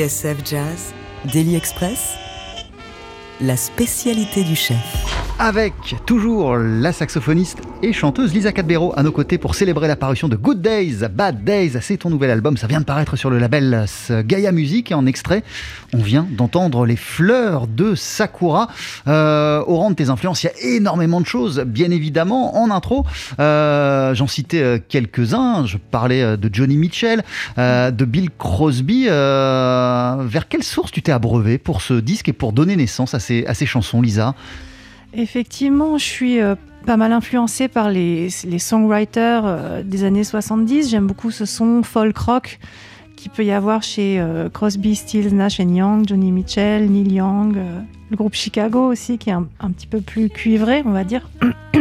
TSF 0.00 0.38
Jazz, 0.46 0.94
Daily 1.30 1.56
Express, 1.56 2.14
la 3.38 3.54
spécialité 3.54 4.44
du 4.44 4.56
chef. 4.56 4.78
Avec 5.38 5.74
toujours 6.06 6.56
la 6.56 6.90
saxophoniste 6.90 7.58
et 7.82 7.92
chanteuse 7.92 8.34
Lisa 8.34 8.52
Cadbero 8.52 8.92
à 8.96 9.02
nos 9.02 9.12
côtés 9.12 9.38
pour 9.38 9.54
célébrer 9.54 9.88
l'apparition 9.88 10.28
de 10.28 10.36
Good 10.36 10.60
Days, 10.60 10.98
Bad 11.10 11.44
Days. 11.44 11.72
C'est 11.80 11.98
ton 11.98 12.10
nouvel 12.10 12.30
album, 12.30 12.56
ça 12.56 12.66
vient 12.66 12.80
de 12.80 12.84
paraître 12.84 13.16
sur 13.16 13.30
le 13.30 13.38
label 13.38 13.86
euh, 14.10 14.22
Gaia 14.22 14.52
Music 14.52 14.90
et 14.90 14.94
en 14.94 15.06
extrait, 15.06 15.42
on 15.94 15.98
vient 15.98 16.26
d'entendre 16.30 16.84
les 16.84 16.96
fleurs 16.96 17.66
de 17.66 17.94
Sakura. 17.94 18.68
Euh, 19.06 19.62
au 19.66 19.76
rang 19.76 19.90
de 19.90 19.94
tes 19.94 20.10
influences, 20.10 20.42
il 20.42 20.46
y 20.46 20.50
a 20.50 20.76
énormément 20.76 21.20
de 21.20 21.26
choses, 21.26 21.60
bien 21.60 21.90
évidemment. 21.90 22.62
En 22.62 22.70
intro, 22.70 23.06
euh, 23.38 24.14
j'en 24.14 24.26
citais 24.26 24.62
euh, 24.62 24.78
quelques-uns. 24.86 25.64
Je 25.64 25.78
parlais 25.78 26.36
de 26.36 26.50
Johnny 26.52 26.76
Mitchell, 26.76 27.22
de 27.56 28.04
Bill 28.04 28.30
Crosby. 28.36 29.06
Vers 29.06 30.48
quelle 30.48 30.62
source 30.62 30.90
tu 30.90 31.02
t'es 31.02 31.12
abreuvé 31.12 31.58
pour 31.58 31.82
ce 31.82 31.94
disque 31.94 32.28
et 32.28 32.32
pour 32.32 32.52
donner 32.52 32.76
naissance 32.76 33.14
à 33.14 33.20
ces, 33.20 33.46
à 33.46 33.54
ces 33.54 33.66
chansons, 33.66 34.02
Lisa? 34.02 34.34
Effectivement, 35.12 35.98
je 35.98 36.04
suis 36.04 36.38
pas 36.86 36.96
mal 36.96 37.12
influencée 37.12 37.68
par 37.68 37.90
les, 37.90 38.28
les 38.44 38.58
songwriters 38.58 39.42
euh, 39.44 39.82
des 39.82 40.04
années 40.04 40.24
70. 40.24 40.88
J'aime 40.90 41.06
beaucoup 41.06 41.30
ce 41.30 41.44
son 41.44 41.82
folk 41.82 42.16
rock 42.18 42.58
qui 43.16 43.28
peut 43.28 43.44
y 43.44 43.52
avoir 43.52 43.82
chez 43.82 44.18
euh, 44.18 44.48
Crosby, 44.48 44.94
Stills, 44.94 45.34
Nash 45.34 45.58
Young, 45.58 46.08
Johnny 46.08 46.32
Mitchell, 46.32 46.90
Neil 46.90 47.12
Young, 47.12 47.56
euh, 47.56 47.80
le 48.10 48.16
groupe 48.16 48.34
Chicago 48.34 48.90
aussi 48.90 49.18
qui 49.18 49.28
est 49.30 49.34
un, 49.34 49.46
un 49.60 49.70
petit 49.70 49.86
peu 49.86 50.00
plus 50.00 50.30
cuivré, 50.30 50.82
on 50.86 50.90
va 50.92 51.04
dire. 51.04 51.28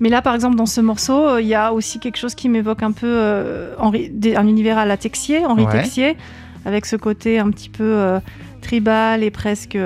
Mais 0.00 0.10
là, 0.10 0.20
par 0.20 0.34
exemple, 0.34 0.56
dans 0.56 0.66
ce 0.66 0.82
morceau, 0.82 1.38
il 1.38 1.46
y 1.46 1.54
a 1.54 1.72
aussi 1.72 1.98
quelque 1.98 2.18
chose 2.18 2.34
qui 2.34 2.50
m'évoque 2.50 2.82
un 2.82 2.92
peu 2.92 3.70
Henri- 3.78 4.12
un 4.36 4.46
univers 4.46 4.76
à 4.76 4.84
la 4.84 4.98
Texier, 4.98 5.46
Henri 5.46 5.64
Ouais. 5.64 5.72
Texier, 5.72 6.16
avec 6.66 6.84
ce 6.84 6.96
côté 6.96 7.38
un 7.38 7.48
petit 7.50 7.70
peu 7.70 8.18
tribal 8.60 9.22
et 9.22 9.30
presque. 9.30 9.78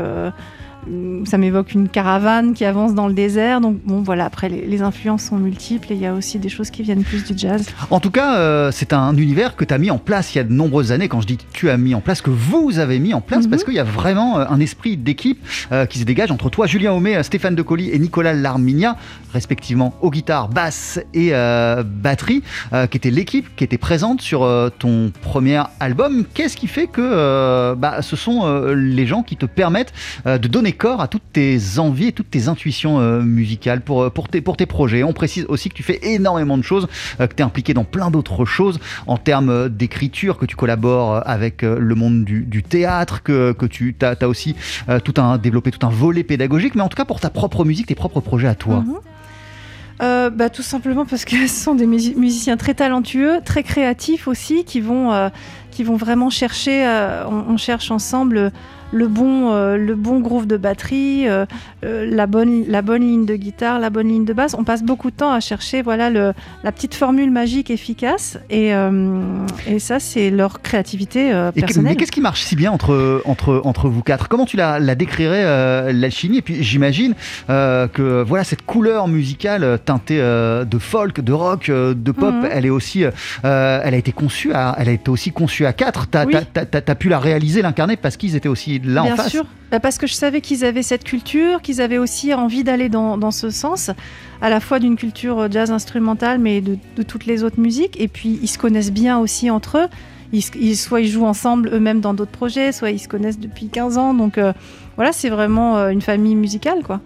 Euh, 0.88 1.25
ça 1.25 1.38
m'évoque 1.38 1.73
une 1.75 1.88
caravane 1.88 2.55
qui 2.55 2.64
avance 2.64 2.95
dans 2.95 3.09
le 3.09 3.14
désert. 3.14 3.61
Donc, 3.61 3.79
bon, 3.85 4.03
voilà, 4.03 4.25
après, 4.25 4.49
les, 4.49 4.66
les 4.66 4.83
influences 4.83 5.25
sont 5.25 5.37
multiples 5.37 5.93
et 5.93 5.95
il 5.97 6.01
y 6.01 6.07
a 6.07 6.14
aussi 6.14 6.38
des 6.38 6.49
choses 6.49 6.71
qui 6.71 6.83
viennent 6.83 7.05
plus 7.05 7.25
du 7.25 7.37
jazz. 7.37 7.66
En 7.90 8.01
tout 8.01 8.11
cas, 8.11 8.37
euh, 8.37 8.71
c'est 8.73 8.93
un 8.93 9.14
univers 9.16 9.57
que 9.57 9.64
tu 9.64 9.75
as 9.75 9.79
mis 9.79 9.90
en 9.90 9.99
place 9.99 10.35
il 10.35 10.38
y 10.38 10.40
a 10.40 10.45
de 10.45 10.53
nombreuses 10.53 10.93
années. 10.93 11.09
Quand 11.09 11.21
je 11.21 11.27
dis 11.27 11.37
que 11.37 11.43
tu 11.53 11.71
as 11.71 11.77
mis 11.77 11.95
en 11.95 12.01
place, 12.01 12.23
que 12.23 12.31
vous 12.31 12.79
avez 12.79 12.99
mis 12.99 13.14
en 13.14 13.21
place, 13.21 13.45
Mhm. 13.45 13.51
parce 13.51 13.64
qu'il 13.64 13.75
y 13.75 13.79
a 13.79 13.85
vraiment 13.85 14.38
euh, 14.38 14.45
un 14.49 14.61
esprit 14.61 14.97
d'équipe 14.97 15.38
euh, 15.73 15.87
qui 15.87 15.99
se 15.99 16.05
dégage 16.05 16.31
entre 16.31 16.51
toi, 16.51 16.66
Julien 16.66 16.93
Homé, 16.93 17.23
Stéphane 17.23 17.55
Decoli 17.55 17.90
et 17.90 17.99
Nicolas 17.99 18.33
Larminia, 18.33 18.97
respectivement 19.33 19.95
aux 20.01 20.11
guitares, 20.11 20.49
basse 20.49 21.01
et 21.14 21.31
euh, 21.33 21.83
batterie, 21.85 22.43
qui 22.90 22.97
était 22.97 23.11
l'équipe 23.11 23.47
qui 23.57 23.64
était 23.64 23.79
présente 23.79 24.21
sur 24.21 24.49
ton 24.79 25.12
premier 25.23 25.62
album. 25.81 26.25
Qu'est-ce 26.35 26.57
qui 26.57 26.66
fait 26.66 26.87
que 26.87 27.75
bah, 27.75 28.03
ce 28.03 28.16
sont 28.16 28.73
les 28.75 29.07
gens 29.07 29.23
qui 29.23 29.37
te 29.37 29.47
permettent 29.47 29.93
de 30.27 30.49
donner 30.49 30.69
corps 30.72 31.00
à 31.00 31.09
toutes 31.09 31.33
tes 31.33 31.78
envies 31.78 32.09
et 32.09 32.12
toutes 32.12 32.30
tes 32.30 32.48
intuitions 32.48 33.00
euh, 33.00 33.20
musicales 33.22 33.80
pour, 33.80 34.02
euh, 34.02 34.11
pour, 34.11 34.28
tes, 34.28 34.40
pour 34.40 34.56
tes 34.56 34.66
projets 34.66 35.02
On 35.02 35.12
précise 35.12 35.46
aussi 35.48 35.68
que 35.68 35.74
tu 35.74 35.83
fais 35.83 35.98
énormément 36.02 36.59
de 36.59 36.62
choses 36.62 36.88
euh, 37.20 37.26
que 37.26 37.35
tu 37.35 37.42
es 37.42 37.44
impliqué 37.44 37.74
dans 37.74 37.85
plein 37.85 38.11
d'autres 38.11 38.44
choses 38.44 38.78
en 39.06 39.16
termes 39.16 39.68
d'écriture, 39.68 40.38
que 40.38 40.46
tu 40.46 40.56
collabores 40.56 41.22
avec 41.26 41.62
le 41.62 41.94
monde 41.94 42.24
du, 42.24 42.62
théâtre, 42.62 43.22
que, 43.22 43.52
que 43.52 43.66
tu 43.66 43.94
as, 44.02 44.28
aussi 44.28 44.54
tout 45.04 45.14
un, 45.18 45.38
développé 45.38 45.70
tout 45.70 45.87
un 45.87 45.90
volet 45.90 46.22
pédagogique, 46.22 46.74
mais 46.74 46.83
en 46.83 46.88
tout 46.88 46.96
cas 46.96 47.04
pour 47.04 47.20
ta 47.20 47.30
propre 47.30 47.64
musique, 47.64 47.87
tes 47.87 47.94
propres 47.94 48.20
projets 48.20 48.48
à 48.48 48.54
toi. 48.54 48.85
Mhm. 48.87 50.30
Bah, 50.37 50.48
tout 50.50 50.62
simplement 50.62 51.04
parce 51.04 51.24
que 51.24 51.37
ce 51.46 51.62
sont 51.62 51.74
des 51.74 51.87
musi- 51.87 52.16
musiciens 52.16 52.56
très 52.56 52.74
talentueux, 52.74 53.40
très 53.44 53.62
créatifs 53.62 54.28
aussi, 54.28 54.64
qui 54.64 54.80
vont, 54.80 55.30
qui 55.70 55.85
vont 55.85 55.96
vraiment 55.96 56.30
chercher, 56.30 56.85
euh, 56.87 57.24
on, 57.28 57.52
on 57.54 57.56
cherche 57.56 57.90
ensemble 57.90 58.52
le 58.92 59.06
bon, 59.06 59.52
euh, 59.52 59.76
le 59.76 59.94
bon 59.94 60.18
groove 60.18 60.48
de 60.48 60.56
batterie, 60.56 61.28
euh, 61.28 61.46
la, 61.85 62.26
bonne, 62.26 62.64
la 62.66 62.83
bonne 62.83 63.02
ligne 63.02 63.24
de 63.24 63.37
guitare, 63.37 63.78
la 63.78 63.88
bonne 63.88 64.09
ligne 64.09 64.24
de 64.24 64.33
basse. 64.33 64.56
On 64.59 64.64
passe 64.64 64.83
beaucoup 64.83 65.12
de 65.12 65.16
temps 65.16 65.30
à 65.33 65.38
chercher 65.38 65.80
voilà, 65.80 66.11
le, 66.11 66.33
la 66.64 66.72
petite 66.72 66.96
formule 66.96 67.30
magique 67.30 67.70
efficace 67.70 68.37
et, 68.50 68.72
et 69.68 69.78
ça, 69.78 70.00
c'est 70.00 70.30
leur 70.30 70.61
créativité 70.61 71.33
euh, 71.33 71.52
Et 71.54 71.61
personnelle. 71.61 71.92
mais 71.92 71.96
qu'est-ce 71.96 72.11
qui 72.11 72.20
marche 72.20 72.42
si 72.42 72.56
bien 72.56 72.72
entre, 72.72 73.22
entre, 73.26 73.61
entre 73.64 73.88
vous 73.88 74.02
quatre? 74.02 74.26
Comment 74.28 74.44
tu 74.44 74.56
la, 74.56 74.80
la 74.80 74.96
décrirais, 74.96 75.92
l'alchimie 75.92 76.38
Et 76.38 76.42
puis 76.42 76.61
j'imagine 76.64 77.14
que 77.48 78.24
voilà 78.26 78.42
cette 78.42 78.62
couleur 78.66 79.06
musicale 79.06 79.78
teintée 79.85 80.18
de 80.18 80.78
folk, 80.80 81.20
de 81.20 81.33
rock, 81.33 81.70
de 81.70 82.11
pop, 82.12 82.35
Mhm. 82.35 82.48
elle 82.50 82.66
est 82.66 82.70
aussi, 82.70 83.02
elle 83.02 83.11
a 83.44 83.96
été 83.96 84.11
conçue, 84.12 84.52
à, 84.52 84.74
elle 84.78 84.88
a 84.88 84.92
été 84.92 85.11
aussi 85.11 85.30
conçue 85.30 85.64
à 85.66 85.69
t'as- 85.72 86.26
t'as- 86.26 86.64
t'as- 86.66 86.80
t'as 86.80 86.94
pu 86.94 87.09
la 87.09 87.18
réaliser, 87.18 87.62
l'incarner 87.62 87.96
parce 87.96 88.16
qu'ils 88.16 88.37
étaient 88.37 88.48
aussi 88.48 88.78
là 88.78 89.02
Bien 89.02 89.14
en 89.14 89.16
face. 89.16 89.30
sûr, 89.30 89.44
Bah, 89.70 89.80
parce 89.80 89.98
que 89.98 90.06
je 90.06 90.14
savais 90.14 90.40
qu'ils 90.40 90.64
avaient 90.64 90.83
cette 90.83 91.04
culture, 91.04 91.62
qu'ils 91.62 91.80
avaient 91.80 91.98
aussi 91.98 92.33
envie 92.35 92.64
d'aller 92.64 92.88
dans, 92.88 93.16
dans 93.18 93.30
ce 93.30 93.50
sens, 93.50 93.90
à 94.42 94.50
la 94.50 94.61
fois 94.61 94.78
d'une 94.78 94.96
culture 94.96 95.38
euh, 95.40 95.48
jazz 95.50 95.70
instrumentale, 95.70 96.38
mais 96.38 96.61
de, 96.61 96.76
de 96.96 97.02
toutes 97.02 97.26
les 97.26 97.42
autres 97.44 97.61
musiques. 97.61 98.00
Et 98.00 98.09
puis 98.09 98.38
ils 98.42 98.48
se 98.48 98.59
connaissent 98.59 98.92
bien 98.92 99.18
aussi 99.18 99.50
entre 99.50 99.78
eux. 99.78 99.87
Ils- 100.33 100.76
soit 100.76 101.00
ils 101.00 101.09
jouent 101.09 101.24
ensemble 101.26 101.70
eux-mêmes 101.72 102.00
dans 102.00 102.14
d'autres 102.14 102.30
projets, 102.30 102.70
soit 102.70 102.90
ils 102.92 103.00
se 103.00 103.09
connaissent 103.09 103.40
depuis 103.40 103.66
15 103.68 103.98
ans. 103.98 104.14
Donc 104.14 104.38
euh, 104.38 104.52
voilà, 105.00 105.12
c'est 105.14 105.30
vraiment 105.30 105.78
euh, 105.78 105.88
une 105.88 106.02
famille 106.02 106.34
musicale, 106.34 106.82
quoi. 106.84 107.00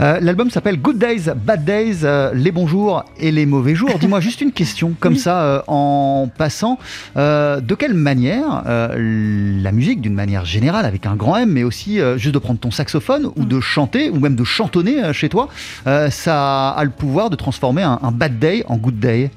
Euh, 0.00 0.20
L'album 0.20 0.48
s'appelle 0.48 0.80
Good 0.80 0.96
Days, 0.96 1.22
Bad 1.44 1.64
Days, 1.64 2.02
euh, 2.04 2.30
les 2.34 2.52
bons 2.52 2.68
jours 2.68 3.04
et 3.18 3.32
les 3.32 3.46
mauvais 3.46 3.74
jours. 3.74 3.98
Dis-moi 3.98 4.20
juste 4.28 4.42
une 4.42 4.52
question, 4.52 4.94
comme 5.00 5.14
Oui. 5.14 5.18
ça, 5.18 5.42
euh, 5.42 5.60
en 5.66 6.30
passant. 6.38 6.78
De 7.16 7.74
quelle 7.74 7.94
manière 7.94 8.62
la 8.66 9.72
musique, 9.72 10.00
d'une 10.00 10.14
manière 10.14 10.44
générale, 10.44 10.86
avec 10.86 11.04
un 11.04 11.16
grand 11.16 11.36
M, 11.36 11.50
mais 11.50 11.64
aussi 11.64 11.98
juste 12.16 12.32
de 12.34 12.38
prendre 12.38 12.60
ton 12.60 12.70
saxophone 12.70 13.26
ou 13.34 13.42
Mm. 13.42 13.46
de 13.48 13.60
chanter 13.60 14.08
ou 14.10 14.20
même 14.20 14.36
de 14.36 14.44
chantonner 14.44 15.12
chez 15.12 15.28
toi, 15.28 15.48
ça 16.10 16.68
a 16.68 16.84
le 16.84 16.90
pouvoir 16.90 17.28
de 17.28 17.34
transformer 17.34 17.82
un, 17.82 17.98
un 18.04 18.12
bad 18.12 18.38
day 18.38 18.62
en 18.68 18.76
good 18.76 19.00
day? 19.00 19.32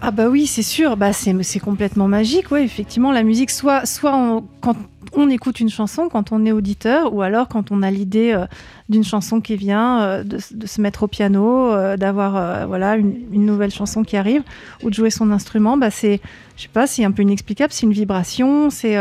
Ah 0.00 0.10
bah 0.10 0.28
oui, 0.30 0.46
c'est 0.46 0.62
sûr, 0.62 0.96
bah 0.96 1.12
c'est, 1.12 1.34
c'est 1.42 1.60
complètement 1.60 2.08
magique, 2.08 2.50
ouais, 2.50 2.64
effectivement, 2.64 3.12
la 3.12 3.22
musique, 3.22 3.50
soit, 3.50 3.84
soit 3.86 4.16
on- 4.16 4.44
quand 4.62 4.76
on 5.14 5.28
écoute 5.28 5.60
une 5.60 5.68
chanson, 5.68 6.08
quand 6.08 6.32
on 6.32 6.44
est 6.44 6.52
auditeur, 6.52 7.12
ou 7.12 7.22
alors 7.22 7.48
quand 7.48 7.70
on 7.70 7.82
a 7.82 7.90
l'idée 7.90 8.32
euh, 8.32 8.46
d'une 8.88 9.04
chanson 9.04 9.40
qui 9.40 9.56
vient, 9.56 10.02
euh, 10.02 10.24
de, 10.24 10.38
se 10.38 10.80
mettre 10.80 11.04
au 11.04 11.08
piano, 11.08 11.72
euh, 11.72 11.96
d'avoir 11.96 12.66
voilà, 12.66 12.96
une, 12.96 13.46
nouvelle 13.46 13.70
chanson 13.70 14.02
qui 14.02 14.16
arrive, 14.16 14.42
ou 14.82 14.90
de 14.90 14.94
jouer 14.94 15.10
son 15.10 15.30
instrument, 15.30 15.76
bah 15.76 15.90
c'est, 15.90 16.20
je 16.56 16.62
sais 16.62 16.68
pas, 16.68 16.86
c'est 16.86 17.04
un 17.04 17.12
peu 17.12 17.22
inexplicable, 17.22 17.72
c'est 17.72 17.86
une 17.86 17.92
vibration, 17.92 18.70
c'est 18.70 18.96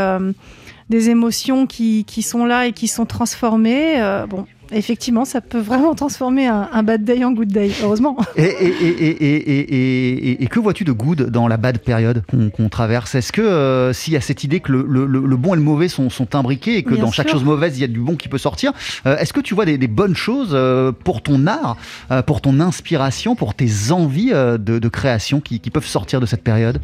des 0.89 1.10
émotions 1.10 1.67
qui, 1.67 2.04
qui 2.06 2.21
sont 2.21 2.45
là 2.45 2.67
et 2.67 2.74
qui 2.74 2.88
sont 2.88 3.06
transformées, 3.06 4.02
bon... 4.30 4.45
Effectivement, 4.74 5.26
ça 5.26 5.42
peut 5.42 5.60
vraiment 5.60 5.96
transformer 5.96 6.48
un, 6.48 6.70
un 6.72 6.84
bad 6.84 7.04
day 7.04 7.24
en 7.24 7.32
good 7.32 7.50
day, 7.50 7.72
heureusement. 7.84 8.18
Et, 8.38 8.44
et- 8.44 10.44
et- 10.44 10.48
que 10.48 10.60
vois-tu 10.60 10.84
de 10.84 10.92
good 10.92 11.30
dans 11.30 11.48
la 11.48 11.58
bad 11.58 11.80
période 11.80 12.24
qu'on 12.56 12.70
traverse? 12.70 13.16
Est-ce 13.16 13.32
que 13.32 13.42
euh, 13.42 13.94
s'il 13.94 14.14
y 14.14 14.18
a 14.18 14.22
cette 14.22 14.44
idée 14.44 14.60
que 14.60 14.72
le, 14.72 14.86
le- 14.86 15.06
le- 15.06 15.38
bon 15.38 15.54
et 15.54 15.58
le 15.58 15.64
mauvais 15.64 15.88
sont, 15.88 16.10
sont 16.10 16.36
imbriqués 16.36 16.78
et 16.78 16.84
que 16.84 16.94
Bien 16.94 17.04
dans 17.04 17.12
chaque 17.12 17.30
chose 17.30 17.44
mauvaise, 17.44 17.78
il 17.78 17.82
y 17.82 17.86
a 17.86 17.88
du 17.88 18.00
bon 18.00 18.16
qui 18.16 18.28
peut 18.28 18.38
sortir, 18.38 18.74
euh, 19.06 19.18
est-ce 19.18 19.34
que 19.34 19.40
tu 19.40 19.56
vois 19.56 19.66
des, 19.66 19.78
des 19.78 19.88
bonnes 19.88 20.16
choses 20.16 20.52
euh, 20.54 20.92
pour 20.92 21.22
ton 21.22 21.48
art, 21.48 21.78
pour 22.26 22.42
ton 22.42 22.60
inspiration, 22.60 23.36
pour 23.36 23.54
tes 23.56 23.92
envies 23.92 24.32
de, 24.32 24.58
de 24.58 24.88
création 24.90 25.40
qui, 25.42 25.60
qui 25.60 25.70
peuvent 25.70 25.86
sortir 25.88 26.20
de 26.20 26.26
cette 26.26 26.44
période? 26.44 26.80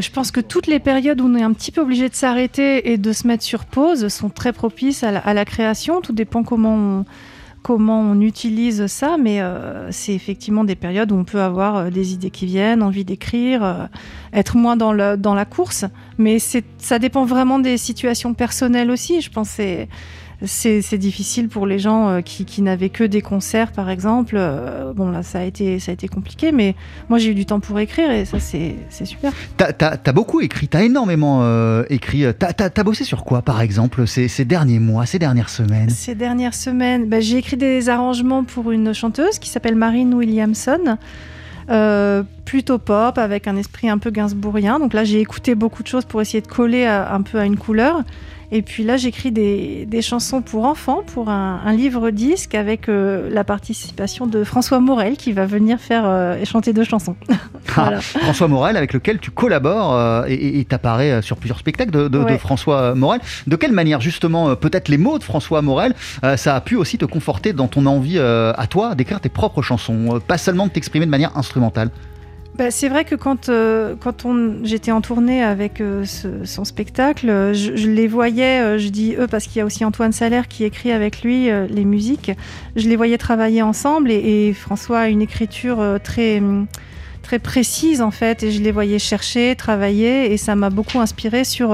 Je 0.00 0.10
pense 0.10 0.30
que 0.30 0.40
toutes 0.40 0.66
les 0.66 0.78
périodes 0.78 1.20
où 1.20 1.26
on 1.26 1.34
est 1.34 1.42
un 1.42 1.52
petit 1.52 1.72
peu 1.72 1.80
obligé 1.80 2.08
de 2.08 2.14
s'arrêter 2.14 2.92
et 2.92 2.98
de 2.98 3.12
se 3.12 3.26
mettre 3.26 3.42
sur 3.42 3.64
pause 3.64 4.08
sont 4.08 4.28
très 4.28 4.52
propices 4.52 5.02
à 5.02 5.10
la, 5.10 5.44
création. 5.44 6.00
Tout 6.02 6.12
dépend 6.12 6.42
comment 6.42 7.04
on, 7.68 8.20
utilise 8.20 8.86
ça, 8.88 9.16
mais 9.18 9.40
euh, 9.40 9.90
c'est 9.90 10.12
effectivement 10.12 10.64
des 10.64 10.74
périodes 10.74 11.12
où 11.12 11.16
on 11.16 11.24
peut 11.24 11.40
avoir 11.40 11.76
euh, 11.76 11.90
des 11.90 12.12
idées 12.12 12.30
qui 12.30 12.44
viennent, 12.44 12.82
envie 12.82 13.04
d'écrire, 13.04 13.64
euh, 13.64 13.86
être 14.34 14.56
moins 14.56 14.76
dans, 14.76 14.92
la 14.92 15.44
course. 15.46 15.86
Mais 16.18 16.38
ça 16.38 16.98
dépend 16.98 17.24
vraiment 17.24 17.58
des 17.58 17.78
situations 17.78 18.34
personnelles 18.34 18.90
aussi. 18.90 19.22
Je 19.22 19.30
pense 19.30 19.58
c'est- 20.44 20.96
difficile 20.98 21.48
pour 21.48 21.66
les 21.66 21.78
gens 21.78 22.08
euh, 22.08 22.20
qui, 22.20 22.44
qui 22.44 22.62
n'avaient 22.62 22.88
que 22.88 23.04
des 23.04 23.20
concerts, 23.22 23.72
par 23.72 23.88
exemple. 23.90 24.34
Euh, 24.38 24.92
bon, 24.92 25.10
là, 25.10 25.22
ça 25.22 25.40
a 25.40 25.42
été, 25.44 25.78
ça 25.78 25.90
a 25.90 25.94
été 25.94 26.08
compliqué, 26.08 26.52
mais 26.52 26.74
moi, 27.08 27.18
j'ai 27.18 27.30
eu 27.30 27.34
du 27.34 27.46
temps 27.46 27.60
pour 27.60 27.78
écrire 27.78 28.10
et 28.10 28.24
ça, 28.24 28.38
c'est 28.40 28.76
super. 29.04 29.32
T'as 29.56 29.72
as, 30.04 30.12
beaucoup 30.12 30.40
écrit, 30.40 30.68
t'as 30.68 30.82
énormément 30.84 31.40
euh, 31.42 31.84
écrit. 31.90 32.24
T'as 32.38 32.52
as, 32.58 32.82
bossé 32.84 33.04
sur 33.04 33.24
quoi, 33.24 33.42
par 33.42 33.60
exemple, 33.60 34.06
ces, 34.06 34.28
ces 34.28 34.44
derniers 34.44 34.78
mois, 34.78 35.06
ces 35.06 35.18
dernières 35.18 35.48
semaines? 35.50 35.90
Ces 35.90 36.14
dernières 36.14 36.54
semaines, 36.54 37.06
bah, 37.06 37.20
j'ai 37.20 37.38
écrit 37.38 37.56
des 37.56 37.88
arrangements 37.88 38.44
pour 38.44 38.70
une 38.70 38.92
chanteuse 38.94 39.38
qui 39.38 39.48
s'appelle 39.50 39.74
Marine 39.76 40.14
Williamson. 40.14 40.96
euh, 41.68 42.22
plutôt 42.44 42.78
pop 42.78 43.18
avec 43.18 43.48
un 43.48 43.56
esprit 43.56 43.88
un 43.88 43.98
peu 43.98 44.10
gainsbourgien 44.10 44.78
donc 44.78 44.94
là 44.94 45.02
j'ai 45.02 45.18
écouté 45.20 45.56
beaucoup 45.56 45.82
de 45.82 45.88
choses 45.88 46.04
pour 46.04 46.20
essayer 46.20 46.40
de 46.40 46.46
coller 46.46 46.84
à- 46.86 47.12
un 47.12 47.22
peu 47.22 47.40
à 47.40 47.44
une 47.44 47.56
couleur 47.56 48.04
Et 48.52 48.62
puis 48.62 48.84
là, 48.84 48.96
j'écris 48.96 49.32
des, 49.32 49.86
des 49.86 50.02
chansons 50.02 50.40
pour 50.42 50.64
enfants, 50.66 51.02
pour 51.14 51.28
un, 51.30 51.60
un 51.64 51.72
livre-disque 51.72 52.54
avec 52.54 52.88
euh, 52.88 53.28
la 53.30 53.42
participation 53.44 54.26
de 54.26 54.44
François 54.44 54.78
Morel 54.80 55.16
qui 55.16 55.32
va 55.32 55.46
venir 55.46 55.80
faire 55.80 56.04
euh, 56.06 56.36
chanter 56.44 56.72
deux 56.72 56.84
chansons. 56.84 57.16
Voilà. 57.74 58.00
François 58.00 58.48
Morel, 58.48 58.76
avec 58.78 58.94
lequel 58.94 59.18
tu 59.18 59.30
collabores 59.30 59.92
euh, 59.94 60.24
et- 60.28 60.64
t'apparais 60.64 61.10
euh, 61.10 61.20
sur 61.22 61.36
plusieurs 61.36 61.58
spectacles 61.58 61.90
de, 61.90 62.08
de-. 62.08 62.36
François 62.38 62.94
Morel. 62.94 63.20
De 63.46 63.56
quelle 63.56 63.72
manière, 63.72 64.00
justement, 64.00 64.54
peut-être 64.56 64.88
les 64.88 64.96
mots 64.96 65.18
de 65.18 65.24
François 65.24 65.60
Morel, 65.60 65.94
ça 66.36 66.54
a 66.56 66.60
pu 66.62 66.76
aussi 66.76 66.96
te 66.96 67.04
conforter 67.04 67.52
dans 67.52 67.66
ton 67.68 67.84
envie 67.86 68.18
à 68.18 68.66
toi 68.68 68.94
d'écrire 68.94 69.20
tes 69.20 69.28
propres 69.28 69.60
chansons, 69.62 70.20
pas 70.26 70.38
seulement 70.38 70.66
de 70.66 70.70
t'exprimer 70.72 71.04
de 71.04 71.10
manière 71.10 71.36
instrumentale? 71.36 71.90
Bah, 72.56 72.70
c'est 72.70 72.88
vrai 72.88 73.04
que 73.04 73.14
quand, 73.14 73.50
euh, 73.50 73.96
j'étais 74.62 74.90
en 74.90 75.02
tournée 75.02 75.42
avec 75.42 75.82
euh, 75.82 76.06
son 76.44 76.64
spectacle, 76.64 77.28
euh, 77.28 77.52
je, 77.52 77.86
les 77.86 78.08
voyais, 78.08 78.78
je 78.78 78.88
dis 78.88 79.14
eux 79.18 79.26
parce 79.26 79.44
qu'il 79.44 79.58
y 79.58 79.60
a 79.60 79.66
aussi 79.66 79.84
Antoine 79.84 80.12
Salaire 80.12 80.48
qui 80.48 80.64
écrit 80.64 80.90
avec 80.90 81.22
lui 81.22 81.50
les 81.68 81.84
musiques, 81.84 82.32
je 82.74 82.88
les 82.88 82.96
voyais 82.96 83.18
travailler 83.18 83.60
ensemble 83.60 84.10
et, 84.10 84.54
François 84.54 85.00
a 85.00 85.08
une 85.08 85.20
écriture 85.20 85.84
très, 86.02 86.42
très 87.22 87.38
précise 87.38 88.00
en 88.00 88.10
fait 88.10 88.42
et 88.42 88.50
je 88.50 88.62
les 88.62 88.72
voyais 88.72 88.98
chercher, 88.98 89.54
travailler 89.54 90.32
et 90.32 90.38
ça 90.38 90.56
m'a 90.56 90.70
beaucoup 90.70 91.00
inspiré 91.00 91.44
sur 91.44 91.68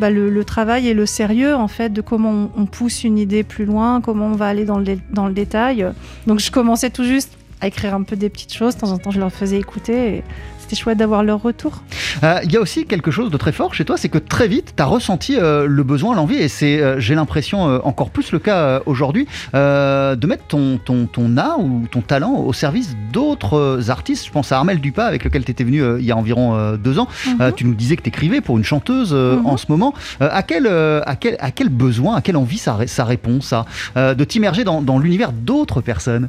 bah, 0.00 0.10
le, 0.10 0.44
travail 0.44 0.88
et 0.88 0.94
le 0.94 1.06
sérieux 1.06 1.54
en 1.54 1.68
fait 1.68 1.92
de 1.92 2.00
comment 2.00 2.50
on, 2.56 2.62
on 2.62 2.66
pousse 2.66 3.04
une 3.04 3.18
idée 3.18 3.44
plus 3.44 3.66
loin, 3.66 4.00
comment 4.00 4.26
on 4.26 4.36
va 4.36 4.46
aller 4.46 4.64
dans 4.64 4.78
le, 4.78 4.98
dans 5.12 5.28
le 5.28 5.34
détail. 5.34 5.86
Donc 6.26 6.40
je 6.40 6.50
commençais 6.50 6.90
tout 6.90 7.04
juste 7.04 7.38
à 7.60 7.66
écrire 7.66 7.94
un 7.94 8.02
peu 8.02 8.16
des 8.16 8.28
petites 8.28 8.54
choses. 8.54 8.74
De 8.76 8.80
temps 8.80 8.92
en 8.92 8.98
temps, 8.98 9.10
je 9.10 9.18
leur 9.20 9.32
faisais 9.32 9.58
écouter 9.58 10.16
et 10.16 10.24
c'était 10.58 10.76
chouette 10.76 10.98
d'avoir 10.98 11.22
leur 11.22 11.40
retour. 11.42 11.82
Euh, 12.22 12.40
Il 12.44 12.52
y 12.52 12.56
a 12.56 12.60
aussi 12.60 12.84
quelque 12.84 13.10
chose 13.10 13.30
de 13.30 13.36
très 13.38 13.52
fort 13.52 13.74
chez 13.74 13.84
toi, 13.84 13.96
c'est 13.96 14.08
que 14.10 14.18
très 14.18 14.48
vite, 14.48 14.74
tu 14.76 14.82
as 14.82 14.86
ressenti 14.86 15.34
euh, 15.36 15.66
le 15.66 15.82
besoin, 15.82 16.14
l'envie, 16.14 16.36
et 16.36 16.48
c'est, 16.48 16.80
euh, 16.80 17.00
j'ai 17.00 17.14
l'impression, 17.14 17.62
encore 17.84 18.10
plus 18.10 18.32
le 18.32 18.38
cas 18.38 18.80
aujourd'hui, 18.86 19.26
de 19.54 20.26
mettre 20.26 20.44
ton, 20.44 20.78
ton, 20.78 21.06
ton 21.06 21.36
art 21.36 21.58
ou 21.60 21.84
ton 21.90 22.00
talent 22.00 22.34
au 22.36 22.52
service 22.52 22.96
d'autres 23.12 23.90
artistes. 23.90 24.26
Je 24.26 24.30
pense 24.30 24.52
à 24.52 24.58
Armel 24.58 24.80
Dupas, 24.80 25.06
avec 25.06 25.24
lequel 25.24 25.44
tu 25.44 25.50
étais 25.50 25.64
venu 25.64 25.82
il 25.98 26.04
y 26.04 26.12
a 26.12 26.16
environ 26.16 26.76
deux 26.76 26.98
ans. 26.98 27.08
Mhm. 27.26 27.52
Tu 27.56 27.64
nous 27.64 27.74
disais 27.74 27.96
que 27.96 28.02
tu 28.02 28.08
écrivais 28.08 28.40
pour 28.40 28.58
une 28.58 28.64
chanteuse 28.64 29.12
Mhm. 29.12 29.46
en 29.46 29.56
ce 29.56 29.66
moment. 29.68 29.94
À, 30.20 30.42
quel, 30.42 30.66
à, 30.66 31.16
quel, 31.18 31.36
à 31.40 31.50
quel 31.50 31.68
besoin, 31.70 32.16
à 32.16 32.20
quelle 32.20 32.36
envie 32.36 32.58
ça, 32.58 32.74
ré- 32.74 32.86
ça 32.86 33.04
répond, 33.04 33.40
ça 33.40 33.64
De 33.96 34.24
t'immerger 34.24 34.64
dans, 34.64 34.82
dans 34.82 34.98
l'univers 34.98 35.32
d'autres 35.32 35.80
personnes? 35.80 36.28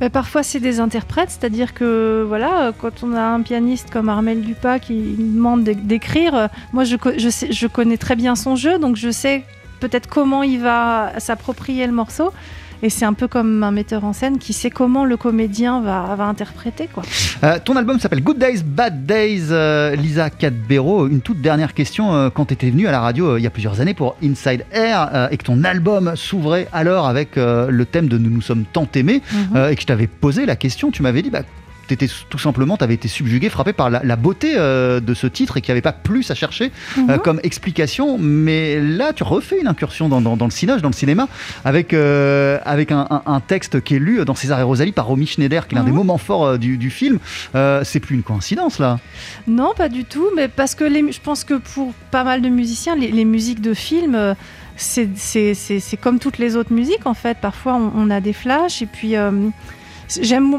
Mais 0.00 0.10
parfois, 0.10 0.42
c'est 0.42 0.58
des 0.60 0.80
interprètes, 0.80 1.30
c'est-à-dire 1.30 1.72
que 1.72 2.24
voilà, 2.26 2.72
quand 2.80 3.02
on 3.04 3.14
a 3.14 3.22
un 3.22 3.42
pianiste 3.42 3.90
comme 3.90 4.08
Armel 4.08 4.40
Dupas 4.42 4.80
qui 4.80 5.14
demande 5.16 5.62
d'é- 5.62 5.74
d'écrire, 5.76 6.48
moi 6.72 6.82
je, 6.84 6.96
je, 7.16 7.28
je 7.50 7.66
connais 7.68 7.96
très 7.96 8.16
bien 8.16 8.34
son 8.34 8.56
jeu, 8.56 8.78
donc 8.78 8.96
je 8.96 9.10
sais 9.10 9.44
peut-être 9.80 10.08
comment 10.08 10.42
il 10.42 10.60
va 10.60 11.12
s'approprier 11.18 11.86
le 11.86 11.92
morceau. 11.92 12.32
Et 12.82 12.90
c'est 12.90 13.04
un 13.04 13.12
peu 13.14 13.28
comme 13.28 13.62
un 13.62 13.70
metteur 13.70 14.04
en 14.04 14.12
scène 14.12 14.38
qui 14.38 14.52
sait 14.52 14.70
comment 14.70 15.04
le 15.04 15.16
comédien 15.16 15.80
va, 15.80 16.14
va 16.16 16.24
interpréter. 16.24 16.88
Quoi. 16.92 17.02
Euh, 17.42 17.58
ton 17.64 17.76
album 17.76 17.98
s'appelle 17.98 18.22
Good 18.22 18.38
Days, 18.38 18.62
Bad 18.64 19.06
Days, 19.06 19.46
euh, 19.50 19.94
Lisa 19.96 20.30
Cadbero. 20.30 21.06
Une 21.08 21.20
toute 21.20 21.40
dernière 21.40 21.72
question, 21.74 22.14
euh, 22.14 22.30
quand 22.30 22.46
tu 22.46 22.54
étais 22.54 22.70
venue 22.70 22.86
à 22.86 22.90
la 22.92 23.00
radio 23.00 23.36
il 23.38 23.42
y 23.42 23.46
a 23.46 23.50
plusieurs 23.50 23.80
années 23.80 23.94
pour 23.94 24.16
Inside 24.22 24.64
Air 24.72 25.28
et 25.30 25.36
que 25.36 25.44
ton 25.44 25.64
album 25.64 26.12
s'ouvrait 26.16 26.68
alors 26.72 27.06
avec 27.06 27.36
le 27.36 27.84
thème 27.84 28.08
de 28.08 28.18
Nous 28.18 28.30
nous 28.30 28.42
sommes 28.42 28.64
tant 28.64 28.88
aimés 28.94 29.22
Mhm. 29.32 29.68
et 29.70 29.74
que 29.74 29.80
je 29.80 29.86
t'avais 29.86 30.06
posé 30.06 30.46
la 30.46 30.56
question, 30.56 30.90
tu 30.90 31.02
m'avais 31.02 31.22
dit 31.22 31.30
bah, 31.30 31.42
t'étais 31.86 32.06
tout 32.28 32.38
simplement, 32.38 32.76
t'avais 32.76 32.94
été 32.94 33.08
subjugué, 33.08 33.48
frappé 33.48 33.72
par 33.72 33.90
la, 33.90 34.00
la 34.04 34.16
beauté 34.16 34.54
euh, 34.56 35.00
de 35.00 35.14
ce 35.14 35.26
titre 35.26 35.56
et 35.56 35.60
qu'il 35.60 35.70
n'y 35.72 35.74
avait 35.74 35.82
pas 35.82 35.92
plus 35.92 36.30
à 36.30 36.34
chercher 36.34 36.72
euh, 36.98 37.00
Mhm. 37.14 37.18
comme 37.18 37.40
explication. 37.42 38.18
Mais 38.18 38.80
là, 38.80 39.12
tu 39.12 39.22
refais 39.22 39.60
une 39.60 39.68
incursion 39.68 40.08
dans, 40.08 40.20
dans, 40.20 40.36
dans 40.36 40.44
le 40.46 40.50
cinéma, 40.50 40.78
dans 40.80 40.88
le 40.88 40.94
cinéma, 40.94 41.28
avec, 41.64 41.92
euh, 41.94 42.58
avec 42.64 42.92
un, 42.92 43.06
un- 43.10 43.22
un 43.26 43.40
texte 43.40 43.82
qui 43.82 43.96
est 43.96 43.98
lu 43.98 44.24
dans 44.24 44.34
César 44.34 44.58
et 44.60 44.62
Rosalie 44.62 44.92
par 44.92 45.06
Romy 45.06 45.26
Schneider, 45.26 45.66
qui 45.68 45.74
est 45.74 45.78
l'un 45.78 45.84
des 45.84 45.90
Mhm. 45.90 45.96
moments 45.96 46.18
forts 46.18 46.58
du, 46.58 46.76
du 46.78 46.90
film. 46.90 47.18
C'est 47.54 48.00
plus 48.00 48.14
une 48.16 48.22
coïncidence 48.22 48.78
là. 48.78 48.98
Non, 49.46 49.72
pas 49.76 49.88
du 49.88 50.04
tout, 50.04 50.26
mais 50.36 50.48
parce 50.48 50.74
que 50.74 50.84
les, 50.84 51.12
je 51.12 51.20
pense 51.20 51.44
que 51.44 51.54
pour 51.54 51.92
pas 52.10 52.24
mal 52.24 52.42
de 52.42 52.48
musiciens, 52.48 52.96
les, 52.96 53.10
les 53.10 53.24
musiques 53.24 53.60
de 53.60 53.74
film, 53.74 54.14
euh, 54.14 54.34
c'est 54.76 55.96
comme 56.00 56.18
toutes 56.18 56.38
les 56.38 56.56
autres 56.56 56.72
musiques 56.72 57.06
en 57.06 57.14
fait. 57.14 57.38
Parfois, 57.40 57.74
on, 57.74 57.92
on 57.96 58.10
a 58.10 58.20
des 58.20 58.32
flashs 58.32 58.82
et 58.82 58.86
puis. 58.86 59.16
euh, 59.16 59.30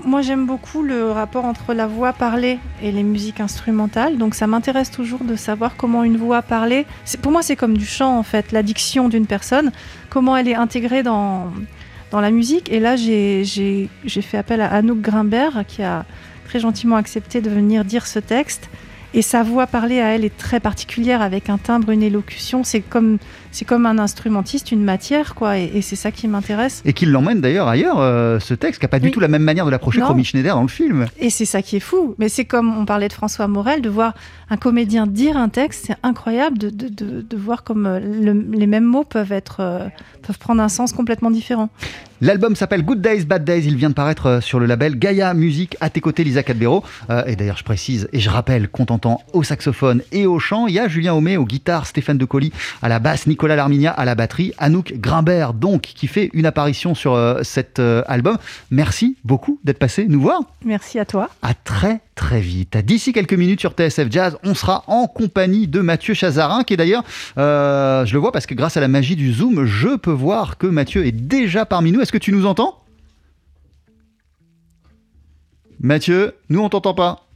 Moi, 0.05 0.21
j'aime 0.21 0.45
beaucoup 0.45 0.81
le 0.81 1.11
rapport 1.11 1.45
entre 1.45 1.73
la 1.73 1.87
voix 1.87 2.13
parlée 2.13 2.59
et 2.81 2.91
les 2.91 3.03
musiques 3.03 3.39
instrumentales. 3.39 4.17
Donc, 4.17 4.35
ça 4.35 4.47
m'intéresse 4.47 4.91
toujours 4.91 5.23
de 5.23 5.35
savoir 5.35 5.75
comment 5.77 6.03
une 6.03 6.17
voix 6.17 6.41
parlée. 6.41 6.85
Pour 7.21 7.31
moi, 7.31 7.41
c'est 7.41 7.55
comme 7.55 7.77
du 7.77 7.85
chant 7.85 8.17
en 8.17 8.23
fait, 8.23 8.51
la 8.51 8.63
diction 8.63 9.07
d'une 9.07 9.27
personne, 9.27 9.71
comment 10.09 10.35
elle 10.35 10.47
est 10.47 10.55
intégrée 10.55 11.03
dans, 11.03 11.51
dans 12.11 12.21
la 12.21 12.31
musique. 12.31 12.71
Et 12.71 12.79
là, 12.79 12.95
j'ai 12.95 13.43
j'ai- 13.45 13.89
j'ai 14.03 14.21
fait 14.21 14.37
appel 14.37 14.61
à 14.61 14.67
Anouk 14.73 14.99
Grimbert 15.01 15.63
qui 15.67 15.83
a 15.83 16.05
très 16.47 16.59
gentiment 16.59 16.95
accepté 16.95 17.41
de 17.41 17.49
venir 17.49 17.85
dire 17.85 18.07
ce 18.07 18.19
texte. 18.19 18.69
Et 19.13 19.21
sa 19.21 19.43
voix 19.43 19.65
parlée 19.65 20.01
à 20.01 20.07
elle 20.15 20.25
est 20.25 20.35
très 20.35 20.59
particulière 20.59 21.21
avec 21.21 21.49
un 21.49 21.57
timbre, 21.57 21.91
une 21.91 22.03
élocution. 22.03 22.63
C'est 22.65 22.81
comme, 22.81 23.17
c'est 23.55 23.65
comme 23.65 23.85
un 23.85 23.97
instrumentiste, 23.99 24.71
une 24.71 24.83
matière, 24.83 25.33
quoi. 25.33 25.57
Et, 25.57 25.71
et 25.75 25.81
c'est 25.81 25.95
ça 25.95 26.11
qui 26.11 26.27
m'intéresse. 26.27 26.81
Et 26.85 26.93
qu'il 26.93 27.11
l'emmène 27.11 27.39
d'ailleurs 27.41 27.67
ailleurs, 27.67 27.99
euh, 27.99 28.39
ce 28.39 28.53
texte, 28.53 28.79
qui 28.79 28.85
n'a 28.85 28.89
pas 28.89 28.99
du 28.99 29.05
Oui. 29.07 29.11
tout 29.11 29.19
la 29.21 29.27
même 29.29 29.43
manière 29.43 29.65
de 29.65 29.71
l'approcher 29.71 29.99
que. 30.01 30.09
Romy 30.09 30.23
Schneider 30.25 30.53
dans 30.55 30.61
le 30.61 30.67
film. 30.67 31.05
Et 31.19 31.29
c'est 31.29 31.45
ça 31.45 31.61
qui 31.61 31.77
est 31.77 31.79
fou. 31.79 32.15
Mais 32.19 32.27
c'est 32.29 32.45
comme 32.45 32.77
on 32.77 32.85
parlait 32.85 33.07
de 33.07 33.13
François 33.13 33.47
Morel, 33.47 33.81
de 33.81 33.89
voir 33.89 34.13
un 34.49 34.57
comédien 34.57 35.07
dire 35.07 35.37
un 35.37 35.49
texte, 35.49 35.85
c'est 35.87 35.95
incroyable 36.03 36.57
de, 36.57 36.69
de, 36.69 36.87
de, 36.89 37.21
de 37.21 37.37
voir 37.37 37.63
comme 37.63 37.85
euh, 37.85 37.99
le- 37.99 38.45
les 38.51 38.67
mêmes 38.67 38.83
mots 38.83 39.03
peuvent, 39.05 39.31
être, 39.31 39.57
euh, 39.61 39.87
peuvent 40.21 40.37
prendre 40.37 40.61
un 40.61 40.69
sens 40.69 40.91
complètement 40.93 41.31
différent. 41.31 41.69
L'album 42.21 42.55
s'appelle 42.55 42.83
Good 42.83 43.01
Days, 43.01 43.25
Bad 43.25 43.43
Days. 43.43 43.63
Il 43.65 43.75
vient 43.75 43.89
de 43.89 43.93
paraître 43.93 44.39
sur 44.41 44.59
le 44.59 44.65
label 44.65 44.97
Gaia 44.97 45.33
Music. 45.33 45.75
À 45.81 45.89
tes 45.89 45.99
côtés, 45.99 46.23
Lisa 46.23 46.43
Cadbero. 46.43 46.83
Euh, 47.09 47.23
et 47.27 47.35
d'ailleurs, 47.35 47.57
je 47.57 47.63
précise 47.63 48.07
et 48.13 48.19
je 48.19 48.29
rappelle 48.29 48.69
qu'on 48.69 48.85
t'entend 48.85 49.21
au 49.33 49.43
saxophone 49.43 50.01
et 50.11 50.25
au 50.25 50.39
chant. 50.39 50.67
Il 50.67 50.73
y 50.75 50.79
a 50.79 50.87
Julien 50.87 51.13
Homé 51.13 51.35
aux 51.37 51.45
guitares, 51.45 51.85
Stéphane 51.87 52.17
Decoli 52.17 52.53
à 52.81 52.87
la 52.89 52.99
basse, 52.99 53.27
Nicolas 53.27 53.44
Larminia 53.53 53.91
à 53.91 54.05
la 54.05 54.15
batterie, 54.15 54.53
Anouk 54.57 54.93
Grimbert, 54.93 55.53
donc, 55.53 55.81
qui 55.81 56.07
fait 56.07 56.31
une 56.33 56.47
apparition 56.47 56.95
sur 56.95 57.13
euh, 57.13 57.43
cet 57.43 57.79
euh, 57.79 58.01
album. 58.07 58.37
Merci 58.71 59.17
beaucoup 59.23 59.59
d'être 59.63 59.77
passé 59.77 60.05
nous 60.07 60.21
voir. 60.21 60.41
Merci 60.63 60.97
à 60.97 61.05
toi. 61.05 61.29
À 61.43 61.53
très 61.53 62.01
très 62.15 62.39
vite. 62.39 62.77
D'ici 62.77 63.13
quelques 63.13 63.33
minutes 63.33 63.59
sur 63.59 63.73
TSF 63.73 64.07
Jazz, 64.09 64.37
on 64.43 64.55
sera 64.55 64.83
en 64.87 65.05
compagnie 65.05 65.67
de 65.67 65.81
Mathieu 65.81 66.13
Chazarin, 66.13 66.63
qui 66.63 66.73
est 66.73 66.77
d'ailleurs, 66.77 67.03
euh, 67.37 68.05
je 68.05 68.13
le 68.13 68.19
vois 68.19 68.31
parce 68.31 68.47
que 68.47 68.55
grâce 68.55 68.77
à 68.77 68.81
la 68.81 68.87
magie 68.87 69.15
du 69.15 69.31
Zoom, 69.31 69.65
je 69.65 69.95
peux 69.97 70.11
voir 70.11 70.57
que 70.57 70.65
Mathieu 70.67 71.05
est 71.05 71.11
déjà 71.11 71.65
parmi 71.65 71.91
nous. 71.91 72.01
Est-ce 72.01 72.11
que 72.11 72.17
tu 72.17 72.31
nous 72.31 72.45
entends? 72.45 72.81
Mathieu, 75.79 76.33
nous 76.49 76.61
on 76.61 76.69
t'entend 76.69 76.93
pas. 76.93 77.27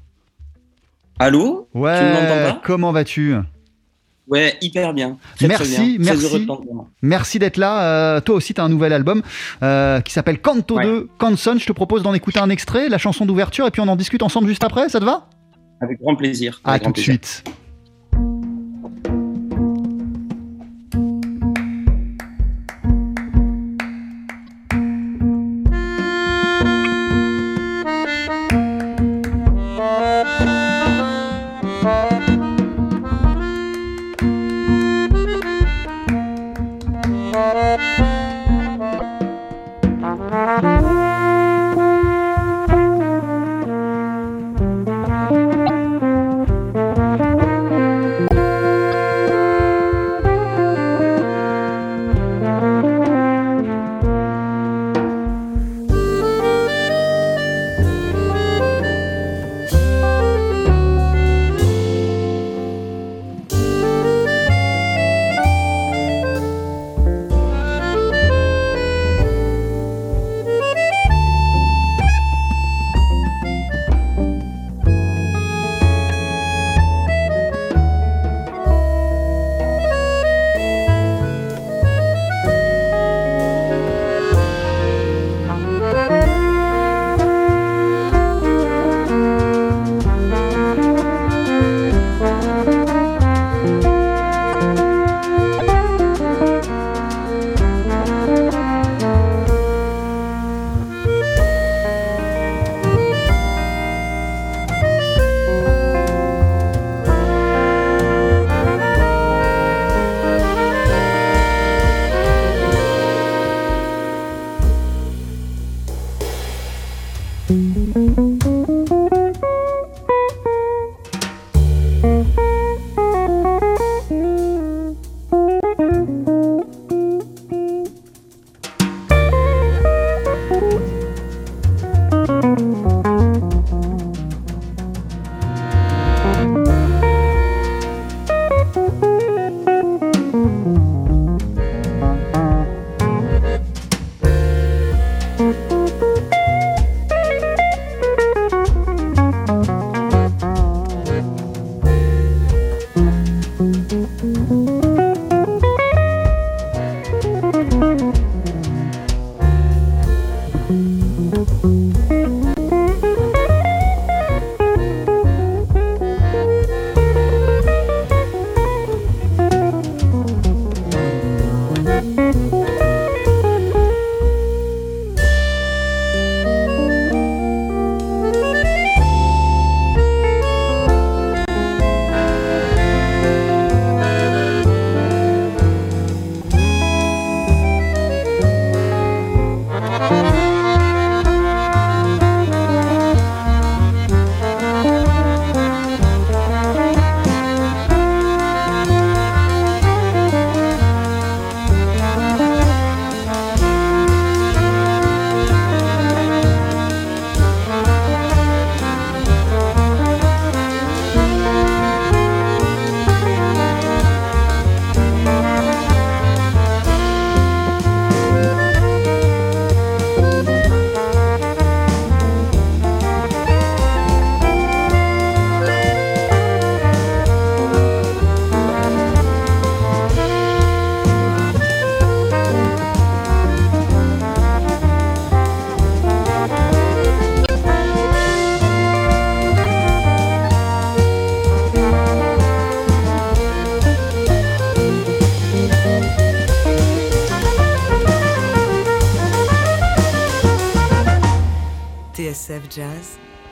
Allô? 1.19 1.67
Ouais, 1.73 1.91
pas? 1.91 2.61
comment 2.63 2.93
vas-tu? 2.93 3.35
Ouais, 4.29 4.55
hyper 4.61 4.93
bien. 4.93 5.17
Très, 5.37 5.47
Merci, 5.47 5.73
très 5.73 5.97
bien. 5.97 6.13
Très 6.13 6.15
merci. 6.15 6.47
Merci 7.01 7.39
d'être 7.39 7.57
là. 7.57 7.81
Euh, 7.83 8.21
toi 8.21 8.35
aussi, 8.35 8.53
tu 8.53 8.61
as 8.61 8.63
un 8.63 8.69
nouvel 8.69 8.93
album 8.93 9.23
euh, 9.63 10.01
qui 10.01 10.13
s'appelle 10.13 10.39
Canto 10.39 10.75
Ouais. 10.75 10.83
2 10.83 11.09
Canson. 11.17 11.55
Je 11.57 11.65
te 11.65 11.73
propose 11.73 12.03
d'en 12.03 12.13
écouter 12.13 12.39
un 12.39 12.49
extrait, 12.49 12.89
la 12.89 12.99
chanson 12.99 13.25
d'ouverture, 13.25 13.65
et 13.65 13.71
puis 13.71 13.81
on 13.81 13.87
en 13.87 13.95
discute 13.95 14.21
ensemble 14.21 14.47
juste 14.47 14.63
après. 14.63 14.87
Ça 14.89 14.99
te 14.99 15.05
va? 15.05 15.27
Avec 15.81 15.99
grand 15.99 16.15
plaisir. 16.15 16.61
À 16.63 16.77
tout 16.79 16.91
de 16.91 16.99
suite. 16.99 17.43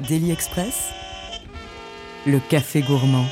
Daily 0.08 0.32
Express, 0.32 0.92
le 2.26 2.40
café 2.40 2.82
gourmand. 2.82 3.26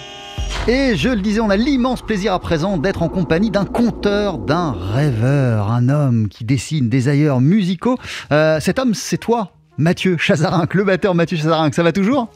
Et 0.67 0.97
je 0.97 1.09
le 1.09 1.21
disais, 1.21 1.39
on 1.39 1.49
a 1.49 1.55
l'immense 1.55 2.01
plaisir 2.01 2.33
à 2.33 2.39
présent 2.39 2.77
d'être 2.77 3.01
en 3.01 3.07
compagnie 3.07 3.49
d'un 3.49 3.63
conteur, 3.63 4.37
d'un 4.37 4.71
rêveur, 4.71 5.71
un 5.71 5.87
homme 5.87 6.27
qui 6.27 6.43
dessine 6.43 6.89
des 6.89 7.07
ailleurs 7.07 7.39
musicaux. 7.39 7.97
Euh, 8.31 8.59
cet 8.59 8.79
homme, 8.79 8.93
c'est 8.93 9.17
toi, 9.17 9.51
Mathieu 9.77 10.17
Chazarinck, 10.17 10.73
le 10.73 10.83
batteur 10.83 11.15
Mathieu 11.15 11.37
Chazarinck. 11.37 11.73
Ça 11.73 11.83
va 11.83 11.93
toujours? 11.93 12.29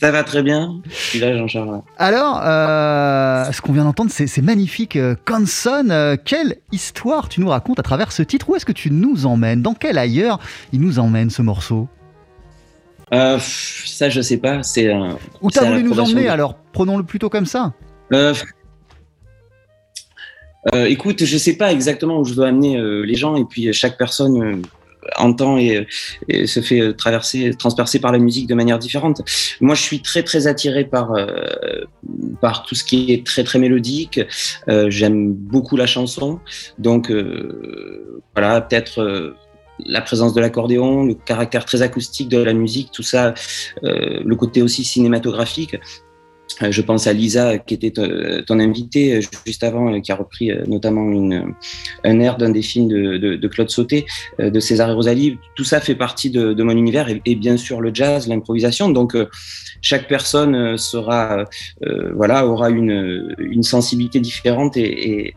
Ça 0.00 0.10
va 0.10 0.24
très 0.24 0.42
bien. 0.42 0.80
Je 0.88 0.94
suis 0.94 1.18
là, 1.20 1.36
Jean-Charles? 1.36 1.80
Alors, 1.96 2.40
euh, 2.44 3.50
ce 3.52 3.60
qu'on 3.62 3.72
vient 3.72 3.84
d'entendre, 3.84 4.10
c'est 4.10 4.42
magnifique. 4.42 4.96
Euh, 4.96 5.14
Canson, 5.24 5.88
euh, 5.90 6.16
quelle 6.22 6.56
histoire 6.72 7.28
tu 7.28 7.40
nous 7.40 7.48
racontes 7.48 7.78
à 7.78 7.82
travers 7.82 8.12
ce 8.12 8.22
titre? 8.22 8.50
Où 8.50 8.56
est-ce 8.56 8.66
que 8.66 8.72
tu 8.72 8.90
nous 8.90 9.26
emmènes? 9.26 9.62
Dans 9.62 9.74
quel 9.74 9.96
ailleurs 9.96 10.38
il 10.72 10.80
nous 10.80 10.98
emmène 10.98 11.30
ce 11.30 11.40
morceau? 11.40 11.88
Euh, 13.14 13.38
ça, 13.40 14.08
je 14.10 14.20
sais 14.20 14.38
pas. 14.38 14.62
C'est. 14.62 14.92
Où 15.40 15.50
t'as 15.50 15.64
voulu 15.70 15.82
nous 15.84 15.98
emmener 16.00 16.24
de- 16.24 16.28
alors 16.28 16.56
Prenons-le 16.72 17.04
plutôt 17.04 17.28
comme 17.30 17.46
ça. 17.46 17.72
Euh, 18.12 18.34
euh, 20.74 20.86
écoute, 20.86 21.24
je 21.24 21.38
sais 21.38 21.56
pas 21.56 21.72
exactement 21.72 22.18
où 22.18 22.24
je 22.24 22.34
dois 22.34 22.48
amener 22.48 22.80
les 23.04 23.14
gens, 23.14 23.36
et 23.36 23.44
puis 23.44 23.72
chaque 23.72 23.96
personne 23.96 24.62
entend 25.18 25.56
et, 25.56 25.86
et 26.28 26.48
se 26.48 26.58
fait 26.58 26.92
traverser, 26.94 27.52
transpercer 27.56 28.00
par 28.00 28.10
la 28.10 28.18
musique 28.18 28.48
de 28.48 28.54
manière 28.56 28.80
différente. 28.80 29.22
Moi, 29.60 29.76
je 29.76 29.82
suis 29.82 30.02
très 30.02 30.24
très 30.24 30.48
attiré 30.48 30.84
par 30.84 31.12
euh, 31.14 31.36
par 32.40 32.64
tout 32.64 32.74
ce 32.74 32.82
qui 32.82 33.12
est 33.12 33.24
très 33.24 33.44
très 33.44 33.60
mélodique. 33.60 34.20
Euh, 34.68 34.90
J'aime 34.90 35.32
beaucoup 35.32 35.76
la 35.76 35.86
chanson, 35.86 36.40
donc 36.78 37.10
euh, 37.12 38.20
voilà, 38.34 38.60
peut-être. 38.60 39.34
La 39.84 40.00
présence 40.00 40.34
de 40.34 40.40
l'accordéon, 40.40 41.04
le 41.04 41.14
caractère 41.14 41.64
très 41.64 41.82
acoustique 41.82 42.28
de 42.28 42.38
la 42.38 42.52
musique, 42.52 42.90
tout 42.92 43.02
ça, 43.02 43.34
euh, 43.84 44.20
le 44.24 44.36
côté 44.36 44.62
aussi 44.62 44.84
cinématographique. 44.84 45.76
Euh, 46.62 46.70
Je 46.70 46.80
pense 46.80 47.06
à 47.06 47.12
Lisa, 47.12 47.58
qui 47.58 47.74
était 47.74 47.92
euh, 47.98 48.42
ton 48.42 48.58
invitée 48.60 49.20
juste 49.44 49.64
avant, 49.64 50.00
qui 50.00 50.12
a 50.12 50.14
repris 50.16 50.50
notamment 50.66 51.10
une, 51.10 51.54
un 52.04 52.20
air 52.20 52.36
d'un 52.36 52.50
des 52.50 52.62
films 52.62 52.88
de, 52.88 53.18
de, 53.18 53.36
de 53.36 53.48
Claude 53.48 53.68
Sauté, 53.68 54.06
de 54.38 54.60
César 54.60 54.88
et 54.90 54.92
Rosalie. 54.92 55.38
Tout 55.54 55.64
ça 55.64 55.80
fait 55.80 55.96
partie 55.96 56.30
de, 56.30 56.62
mon 56.62 56.76
univers 56.76 57.08
et, 57.24 57.34
bien 57.34 57.56
sûr 57.56 57.80
le 57.80 57.90
jazz, 57.92 58.28
l'improvisation. 58.28 58.88
Donc 58.88 59.16
chaque 59.82 60.08
personne 60.08 60.76
aura 60.94 61.44
une, 62.70 63.62
sensibilité 63.62 64.20
différente 64.20 64.76
et 64.76 65.34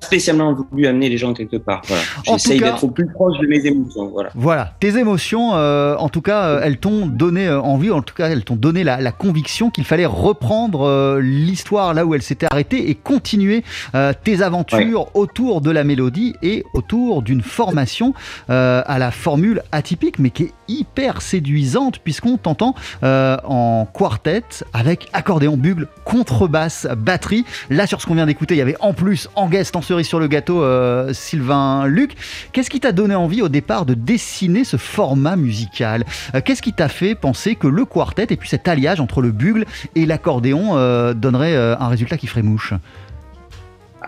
spécialement 0.00 0.54
voulu 0.70 0.86
amener 0.86 1.08
les 1.08 1.16
gens 1.16 1.32
quelque 1.32 1.56
part. 1.56 1.82
Voilà. 1.86 2.02
J'essaye 2.24 2.60
d'être 2.60 2.84
au 2.84 2.88
plus 2.88 3.06
proche 3.06 3.38
de 3.38 3.46
mes 3.46 3.64
émotions. 3.66 4.08
Voilà. 4.08 4.30
Voilà, 4.34 4.74
tes 4.78 4.98
émotions, 4.98 5.54
euh, 5.54 5.96
en 5.96 6.08
tout 6.08 6.20
cas, 6.20 6.44
euh, 6.44 6.60
elles 6.62 6.78
t'ont 6.78 7.06
donné 7.06 7.48
euh, 7.48 7.60
envie, 7.60 7.90
en 7.90 8.02
tout 8.02 8.14
cas, 8.14 8.28
elles 8.28 8.44
t'ont 8.44 8.56
donné 8.56 8.84
la, 8.84 9.00
la 9.00 9.12
conviction 9.12 9.70
qu'il 9.70 9.84
fallait 9.84 10.06
reprendre 10.06 10.82
euh, 10.82 11.20
l'histoire 11.20 11.94
là 11.94 12.04
où 12.04 12.14
elle 12.14 12.22
s'était 12.22 12.46
arrêtée 12.50 12.90
et 12.90 12.94
continuer 12.94 13.64
euh, 13.94 14.12
tes 14.22 14.42
aventures 14.42 15.06
autour 15.14 15.60
de 15.60 15.70
la 15.70 15.84
mélodie 15.84 16.34
et 16.42 16.64
autour 16.74 17.22
d'une 17.22 17.42
formation 17.42 18.14
à 18.48 18.98
la 18.98 19.10
formule 19.10 19.62
atypique, 19.72 20.18
mais 20.18 20.30
qui 20.30 20.44
est 20.44 20.52
hyper 20.68 21.22
séduisante 21.22 21.98
puisqu'on 21.98 22.36
t'entend 22.36 22.74
en 23.02 23.86
quartet 23.92 24.42
avec 24.72 25.08
accordéon, 25.12 25.56
bugle, 25.56 25.88
contrebasse, 26.04 26.86
batterie. 26.96 27.44
Là, 27.70 27.86
sur 27.86 28.00
ce 28.00 28.06
qu'on 28.06 28.14
vient 28.14 28.26
d'écouter, 28.26 28.54
il 28.54 28.58
y 28.58 28.62
avait 28.62 28.76
en 28.80 28.92
plus, 28.92 29.28
en 29.34 29.48
guest, 29.48 29.63
cerise 29.64 30.06
sur 30.06 30.20
le 30.20 30.28
gâteau, 30.28 30.62
euh, 30.62 31.12
Sylvain 31.12 31.86
Luc. 31.86 32.14
Qu'est-ce 32.52 32.70
qui 32.70 32.80
t'a 32.80 32.92
donné 32.92 33.14
envie 33.14 33.42
au 33.42 33.48
départ 33.48 33.86
de 33.86 33.94
dessiner 33.94 34.64
ce 34.64 34.76
format 34.76 35.36
musical 35.36 36.04
Euh, 36.34 36.40
Qu'est-ce 36.44 36.62
qui 36.62 36.72
t'a 36.72 36.88
fait 36.88 37.14
penser 37.14 37.54
que 37.54 37.66
le 37.66 37.84
quartet 37.84 38.26
et 38.30 38.36
puis 38.36 38.48
cet 38.48 38.68
alliage 38.68 39.00
entre 39.00 39.20
le 39.20 39.30
bugle 39.30 39.64
et 39.94 40.06
l'accordéon 40.06 40.76
euh, 40.76 41.14
donnerait 41.14 41.56
un 41.56 41.88
résultat 41.88 42.16
qui 42.16 42.26
ferait 42.26 42.42
mouche? 42.42 42.74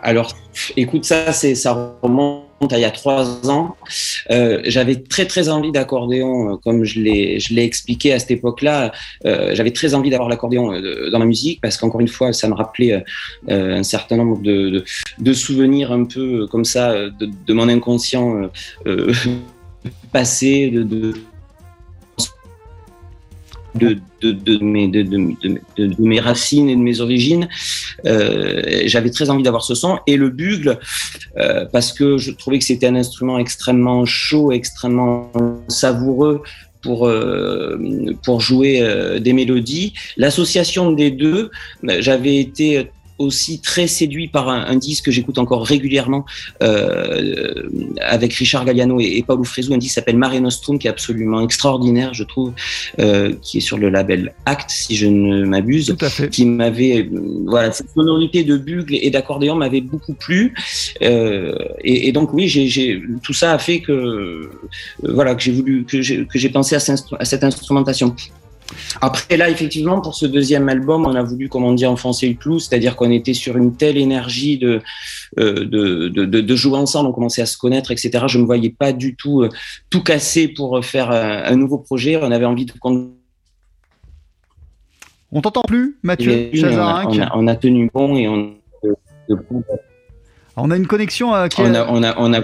Alors, 0.03 0.37
écoute, 0.77 1.05
ça, 1.05 1.33
c'est, 1.33 1.55
ça 1.55 1.97
remonte 2.03 2.45
il 2.61 2.79
y 2.79 2.85
a 2.85 2.90
trois 2.90 3.49
ans. 3.49 3.77
Euh, 4.31 4.61
j'avais 4.64 4.97
très 4.97 5.27
très 5.27 5.49
envie 5.49 5.73
d'accordéon, 5.73 6.53
euh, 6.53 6.57
comme 6.57 6.85
je 6.85 7.01
l'ai, 7.01 7.38
je 7.38 7.55
l'ai 7.55 7.64
expliqué 7.64 8.12
à 8.12 8.19
cette 8.19 8.31
époque-là. 8.31 8.92
Euh, 9.25 9.55
j'avais 9.55 9.73
très 9.73 9.95
envie 9.95 10.11
d'avoir 10.11 10.29
l'accordéon 10.29 10.81
dans 11.11 11.19
ma 11.19 11.25
musique 11.25 11.61
parce 11.61 11.77
qu'encore 11.77 12.01
une 12.01 12.09
fois, 12.09 12.33
ça 12.33 12.49
me 12.49 12.55
rappelait 12.55 13.05
un 13.49 13.83
certain 13.83 14.16
nombre 14.16 14.40
de, 14.40 14.85
de, 15.19 15.33
souvenirs 15.33 15.92
un 15.92 16.05
peu 16.05 16.47
comme 16.47 16.64
ça 16.64 16.95
de, 16.95 17.29
de 17.47 17.53
mon 17.53 17.69
inconscient 17.69 18.51
passé, 20.12 20.71
de, 20.71 21.14
de 23.76 23.98
mes, 25.98 26.20
racines 26.20 26.68
et 26.68 26.76
de 26.76 26.80
mes 26.80 27.00
origines. 27.00 27.48
Euh, 28.06 28.82
J'avais 28.86 29.10
très 29.10 29.30
envie 29.30 29.42
d'avoir 29.42 29.62
ce 29.62 29.74
son. 29.74 29.98
Et 30.06 30.16
le 30.16 30.30
bugle, 30.30 30.78
euh, 31.38 31.64
parce 31.72 31.92
que 31.92 32.18
je 32.18 32.30
trouvais 32.30 32.58
que 32.58 32.64
c'était 32.64 32.86
un 32.86 32.96
instrument 32.96 33.38
extrêmement 33.38 34.04
chaud, 34.04 34.52
extrêmement 34.52 35.32
savoureux 35.68 36.42
pour, 36.82 37.06
euh, 37.06 37.78
pour 38.24 38.40
jouer 38.40 38.82
des 39.20 39.32
mélodies. 39.32 39.92
L'association 40.16 40.92
des 40.92 41.10
deux, 41.10 41.50
euh, 41.88 41.96
j'avais 42.00 42.36
été 42.36 42.90
aussi 43.18 43.61
très 43.61 43.87
séduit 43.87 44.29
par 44.29 44.48
un, 44.48 44.66
un 44.66 44.76
disque 44.76 45.07
que 45.07 45.11
j'écoute 45.11 45.38
encore 45.38 45.64
régulièrement 45.66 46.24
euh, 46.62 47.68
avec 48.00 48.33
Richard 48.35 48.64
Galliano 48.64 49.00
et, 49.00 49.18
et 49.18 49.22
Paolo 49.22 49.44
Fresu, 49.44 49.72
un 49.72 49.79
disque 49.79 49.90
qui 49.90 49.94
s'appelle 49.94 50.16
Mare 50.16 50.40
Nostrum, 50.40 50.79
qui 50.79 50.87
est 50.87 50.90
absolument 50.90 51.40
extraordinaire, 51.40 52.12
je 52.14 52.24
trouve, 52.24 52.52
euh, 52.98 53.35
qui 53.42 53.59
est 53.59 53.61
sur 53.61 53.79
le 53.79 53.88
label 53.88 54.35
Act, 54.44 54.70
si 54.70 54.96
je 54.96 55.07
ne 55.07 55.44
m'abuse 55.44 55.94
Tout 55.96 56.05
à 56.05 56.11
fait. 56.11 56.29
qui 56.29 56.44
m'avait 56.44 57.02
euh, 57.02 57.44
voilà 57.46 57.72
cette 57.72 57.90
sonorité 57.90 58.44
de 58.44 58.57
bugle 58.57 58.94
et 58.94 59.11
d'accordéon 59.11 59.55
m'avait 59.55 59.81
beaucoup 59.81 60.14
plu. 60.14 60.55
Euh, 61.02 61.55
et, 61.85 62.09
et 62.09 62.12
donc 62.12 62.33
oui 62.33 62.48
j'ai 62.48 63.02
tout 63.22 63.33
ça 63.33 63.52
a 63.52 63.59
fait 63.59 63.81
que 63.81 63.92
euh, 63.92 64.50
voilà 65.02 65.35
que 65.35 65.42
j'ai 65.42 65.52
voulu 65.52 65.85
que 65.85 66.00
j'ai 66.02 66.48
pensé 66.48 66.74
à 66.74 66.81
cette 67.24 67.44
instrumentation 67.44 68.14
après 69.00 69.37
là 69.37 69.48
effectivement 69.50 70.00
pour 70.00 70.14
ce 70.14 70.26
deuxième 70.26 70.68
album 70.68 71.07
on 71.07 71.14
a 71.14 71.22
voulu 71.22 71.48
comment 71.48 71.72
dire 71.72 71.90
enfoncer 71.90 72.29
le 72.29 72.35
clou 72.35 72.59
c'est-à-dire 72.59 72.96
qu'on 72.96 73.11
était 73.11 73.35
sur 73.35 73.57
une 73.57 73.76
telle 73.76 73.96
énergie 73.96 74.59
de 74.59 74.81
euh, 75.38 75.64
de, 75.64 76.09
de, 76.09 76.57
jouer 76.57 76.79
ensemble 76.79 77.09
on 77.09 77.12
commençait 77.12 77.42
à 77.42 77.46
se 77.46 77.59
connaître 77.59 77.90
etc 77.90 78.24
je 78.26 78.38
me 78.38 78.44
voyais 78.44 78.70
pas 78.70 78.92
du 78.92 79.16
tout 79.16 79.42
euh, 79.42 79.48
tout 79.90 80.02
casser 80.02 80.48
pour 80.48 80.85
faire 80.85 81.11
un, 81.11 81.44
un 81.44 81.57
nouveau 81.57 81.79
projet. 81.79 82.16
On 82.16 82.31
avait 82.31 82.44
envie 82.44 82.66
de 82.66 82.72
On 85.33 85.40
t'entend 85.40 85.62
plus, 85.62 85.98
Mathieu 86.02 86.50
on, 86.55 86.64
a, 86.79 87.05
on, 87.07 87.18
a, 87.20 87.37
on 87.37 87.46
a 87.46 87.57
tenu 87.57 87.90
bon 87.92 88.16
et 88.16 88.29
on 88.29 88.55
de- 89.29 89.37
On 90.57 90.70
a 90.70 90.76
une 90.76 90.87
connexion 90.87 91.35
euh, 91.35 91.48
qui 91.48 91.62
est... 91.62 91.64
on 91.66 91.74
a, 91.74 91.87
on 91.88 92.02
a, 92.02 92.14
on 92.18 92.33
a... 92.33 92.40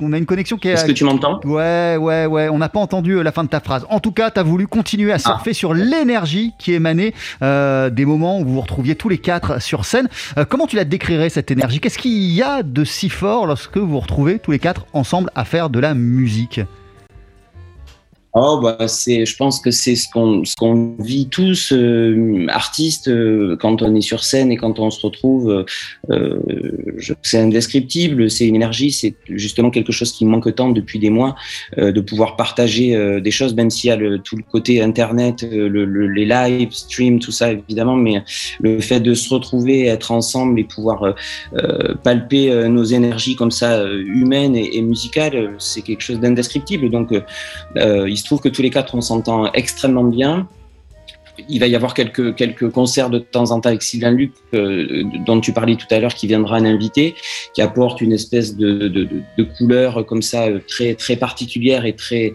on 0.00 0.12
a 0.12 0.18
une 0.18 0.26
connexion 0.26 0.56
qui 0.56 0.68
est... 0.68 0.72
Est-ce 0.72 0.84
que 0.84 0.92
tu 0.92 1.04
m'entends? 1.04 1.40
Ouais, 1.44 1.96
ouais, 1.98 2.26
ouais, 2.26 2.48
on 2.48 2.58
n'a 2.58 2.68
pas 2.68 2.80
entendu 2.80 3.12
euh, 3.12 3.22
la 3.22 3.32
fin 3.32 3.44
de 3.44 3.48
ta 3.48 3.60
phrase. 3.60 3.86
En 3.90 4.00
tout 4.00 4.12
cas, 4.12 4.30
tu 4.30 4.40
as 4.40 4.42
voulu 4.42 4.66
continuer 4.66 5.12
à 5.12 5.18
surfer 5.18 5.52
sur 5.52 5.74
l'énergie 5.74 6.52
qui 6.58 6.72
émanait 6.72 7.14
euh, 7.42 7.90
des 7.90 8.04
moments 8.04 8.40
où 8.40 8.44
vous 8.44 8.54
vous 8.54 8.60
retrouviez 8.60 8.94
tous 8.94 9.08
les 9.08 9.18
quatre 9.18 9.60
sur 9.60 9.84
scène. 9.84 10.08
Euh, 10.36 10.44
comment 10.44 10.66
tu 10.66 10.76
la 10.76 10.84
décrirais, 10.84 11.28
cette 11.28 11.50
énergie? 11.50 11.80
Qu'est-ce 11.80 11.98
qu'il 11.98 12.12
y 12.12 12.42
a 12.42 12.62
de 12.62 12.84
si 12.84 13.08
fort 13.08 13.46
lorsque 13.46 13.76
vous 13.76 13.88
vous 13.88 14.00
retrouvez 14.00 14.38
tous 14.38 14.50
les 14.50 14.58
quatre 14.58 14.86
ensemble 14.92 15.30
à 15.34 15.44
faire 15.44 15.70
de 15.70 15.78
la 15.78 15.94
musique? 15.94 16.60
Oh 18.34 18.60
bah 18.62 18.86
c'est, 18.88 19.24
je 19.24 19.36
pense 19.36 19.58
que 19.58 19.70
c'est 19.70 19.96
ce 19.96 20.06
qu'on 20.12 20.44
ce 20.44 20.54
qu'on 20.54 20.94
vit 21.00 21.28
tous 21.28 21.72
euh, 21.72 22.46
artistes 22.50 23.08
euh, 23.08 23.56
quand 23.56 23.80
on 23.80 23.94
est 23.94 24.02
sur 24.02 24.22
scène 24.22 24.52
et 24.52 24.56
quand 24.56 24.78
on 24.78 24.90
se 24.90 25.04
retrouve. 25.04 25.64
euh, 26.10 26.38
c'est 27.22 27.38
indescriptible, 27.38 28.30
c'est 28.30 28.46
une 28.46 28.54
énergie, 28.56 28.92
c'est 28.92 29.14
justement 29.30 29.70
quelque 29.70 29.92
chose 29.92 30.12
qui 30.12 30.24
manque 30.26 30.54
tant 30.54 30.68
depuis 30.70 30.98
des 30.98 31.10
mois 31.10 31.34
de 31.76 32.00
pouvoir 32.00 32.36
partager 32.36 33.20
des 33.20 33.30
choses, 33.30 33.54
même 33.54 33.70
s'il 33.70 33.88
y 33.88 33.90
a 33.92 33.96
le, 33.96 34.18
tout 34.18 34.36
le 34.36 34.42
côté 34.42 34.82
internet, 34.82 35.46
le, 35.50 35.68
le- 35.84 36.08
les 36.08 36.24
live 36.26 36.70
streams, 36.72 37.18
tout 37.20 37.32
ça 37.32 37.52
évidemment, 37.52 37.96
mais 37.96 38.22
le 38.60 38.80
fait 38.80 39.00
de 39.00 39.14
se 39.14 39.32
retrouver, 39.32 39.86
être 39.86 40.10
ensemble 40.12 40.60
et 40.60 40.64
pouvoir 40.64 41.14
palper 42.02 42.68
nos 42.68 42.84
énergies 42.84 43.36
comme 43.36 43.50
ça 43.50 43.84
humaines 43.90 44.54
et, 44.56 44.76
et 44.76 44.82
musicales, 44.82 45.54
c'est 45.58 45.82
quelque 45.82 46.02
chose 46.02 46.20
d'indescriptible. 46.20 46.90
Donc 46.90 47.12
euh, 47.76 48.06
il 48.18 48.20
se 48.20 48.24
trouve 48.24 48.40
que 48.40 48.48
tous 48.48 48.62
les 48.62 48.70
quatre, 48.70 48.96
on 48.96 49.00
s'entend 49.00 49.52
extrêmement 49.52 50.02
bien. 50.02 50.48
Il 51.48 51.60
va 51.60 51.66
y 51.66 51.76
avoir 51.76 51.94
quelques, 51.94 52.34
quelques 52.34 52.70
concerts 52.70 53.10
de 53.10 53.18
temps 53.18 53.50
en 53.50 53.60
temps 53.60 53.68
avec 53.68 53.82
Sylvain 53.82 54.10
Luc, 54.10 54.32
euh, 54.54 55.02
dont 55.26 55.40
tu 55.40 55.52
parlais 55.52 55.76
tout 55.76 55.86
à 55.90 55.98
l'heure, 55.98 56.14
qui 56.14 56.26
viendra 56.26 56.56
un 56.56 56.64
invité, 56.64 57.14
qui 57.54 57.62
apporte 57.62 58.00
une 58.00 58.12
espèce 58.12 58.56
de, 58.56 58.88
de, 58.88 59.08
de, 59.36 59.42
couleur 59.44 60.04
comme 60.06 60.22
ça 60.22 60.46
euh, 60.46 60.60
très, 60.66 60.94
très 60.94 61.16
particulière 61.16 61.84
et 61.84 61.94
très 61.94 62.32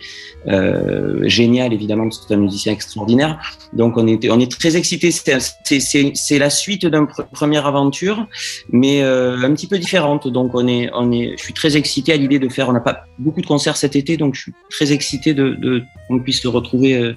euh, 0.47 1.27
géniale, 1.27 1.73
évidemment, 1.73 2.09
c'est 2.11 2.33
un 2.33 2.37
musicien 2.37 2.73
extraordinaire. 2.73 3.39
Donc 3.73 3.97
on 3.97 4.07
est, 4.07 4.29
on 4.29 4.39
est 4.39 4.51
très 4.51 4.75
excités. 4.75 5.11
C'est- 5.11 6.39
la 6.39 6.49
suite 6.49 6.85
d'une 6.85 7.05
pr- 7.05 7.25
première 7.31 7.65
aventure, 7.67 8.27
mais 8.71 9.01
euh, 9.03 9.37
un 9.43 9.53
petit 9.53 9.67
peu 9.67 9.77
différente. 9.77 10.27
Donc 10.27 10.51
on 10.55 10.67
est, 10.67 10.89
on 10.93 11.11
est, 11.11 11.35
je 11.37 11.43
suis 11.43 11.53
très 11.53 11.77
excité 11.77 12.13
à 12.13 12.17
l'idée 12.17 12.39
de 12.39 12.49
faire. 12.49 12.69
On 12.69 12.73
n'a 12.73 12.79
pas 12.79 13.05
beaucoup 13.19 13.41
de 13.41 13.45
concerts 13.45 13.77
cet 13.77 13.95
été, 13.95 14.17
donc 14.17 14.35
je 14.35 14.41
suis 14.41 14.53
très 14.69 14.91
excité 14.91 15.33
de, 15.33 15.49
de 15.51 15.83
qu'on 16.07 16.19
puisse 16.19 16.41
se 16.41 16.47
retrouver 16.47 17.15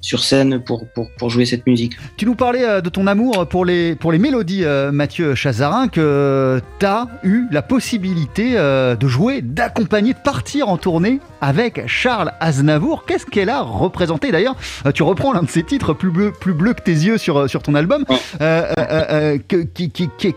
sur 0.00 0.22
scène 0.22 0.62
pour, 0.62 0.86
pour, 0.88 1.10
pour 1.18 1.30
jouer 1.30 1.46
cette 1.46 1.66
musique. 1.66 1.96
Tu 2.16 2.26
nous 2.26 2.34
parlais 2.34 2.64
euh, 2.64 2.80
de 2.80 2.88
ton 2.88 3.06
amour 3.06 3.46
pour 3.48 3.64
les, 3.64 3.94
pour 3.94 4.12
les 4.12 4.18
mélodies, 4.18 4.64
euh, 4.64 4.92
Mathieu 4.92 5.34
Chazarin, 5.34 5.88
que 5.88 6.60
tu 6.78 6.86
as 6.86 7.08
eu 7.22 7.44
la 7.50 7.62
possibilité 7.62 8.52
euh, 8.56 8.96
de 8.96 9.08
jouer, 9.08 9.42
d'accompagner, 9.42 10.12
de 10.12 10.18
partir 10.18 10.68
en 10.68 10.76
tournée 10.76 11.20
avec 11.40 11.86
Charles 11.86 12.32
Aznavour. 12.40 13.04
Qu'est-ce 13.06 13.26
qu'elle 13.26 13.50
a 13.50 13.60
représenté? 13.60 14.32
D'ailleurs, 14.32 14.56
tu 14.94 15.02
reprends 15.02 15.32
l'un 15.32 15.42
de 15.42 15.50
ses 15.50 15.62
titres 15.62 15.92
plus 15.92 16.10
bleu, 16.10 16.32
plus 16.32 16.54
bleu 16.54 16.74
que 16.74 16.82
tes 16.82 16.92
yeux 16.92 17.18
sur, 17.18 17.48
sur 17.48 17.62
ton 17.62 17.74
album. 17.74 18.04
Euh, 18.40 18.72
euh, 18.78 19.38
euh, 19.52 19.64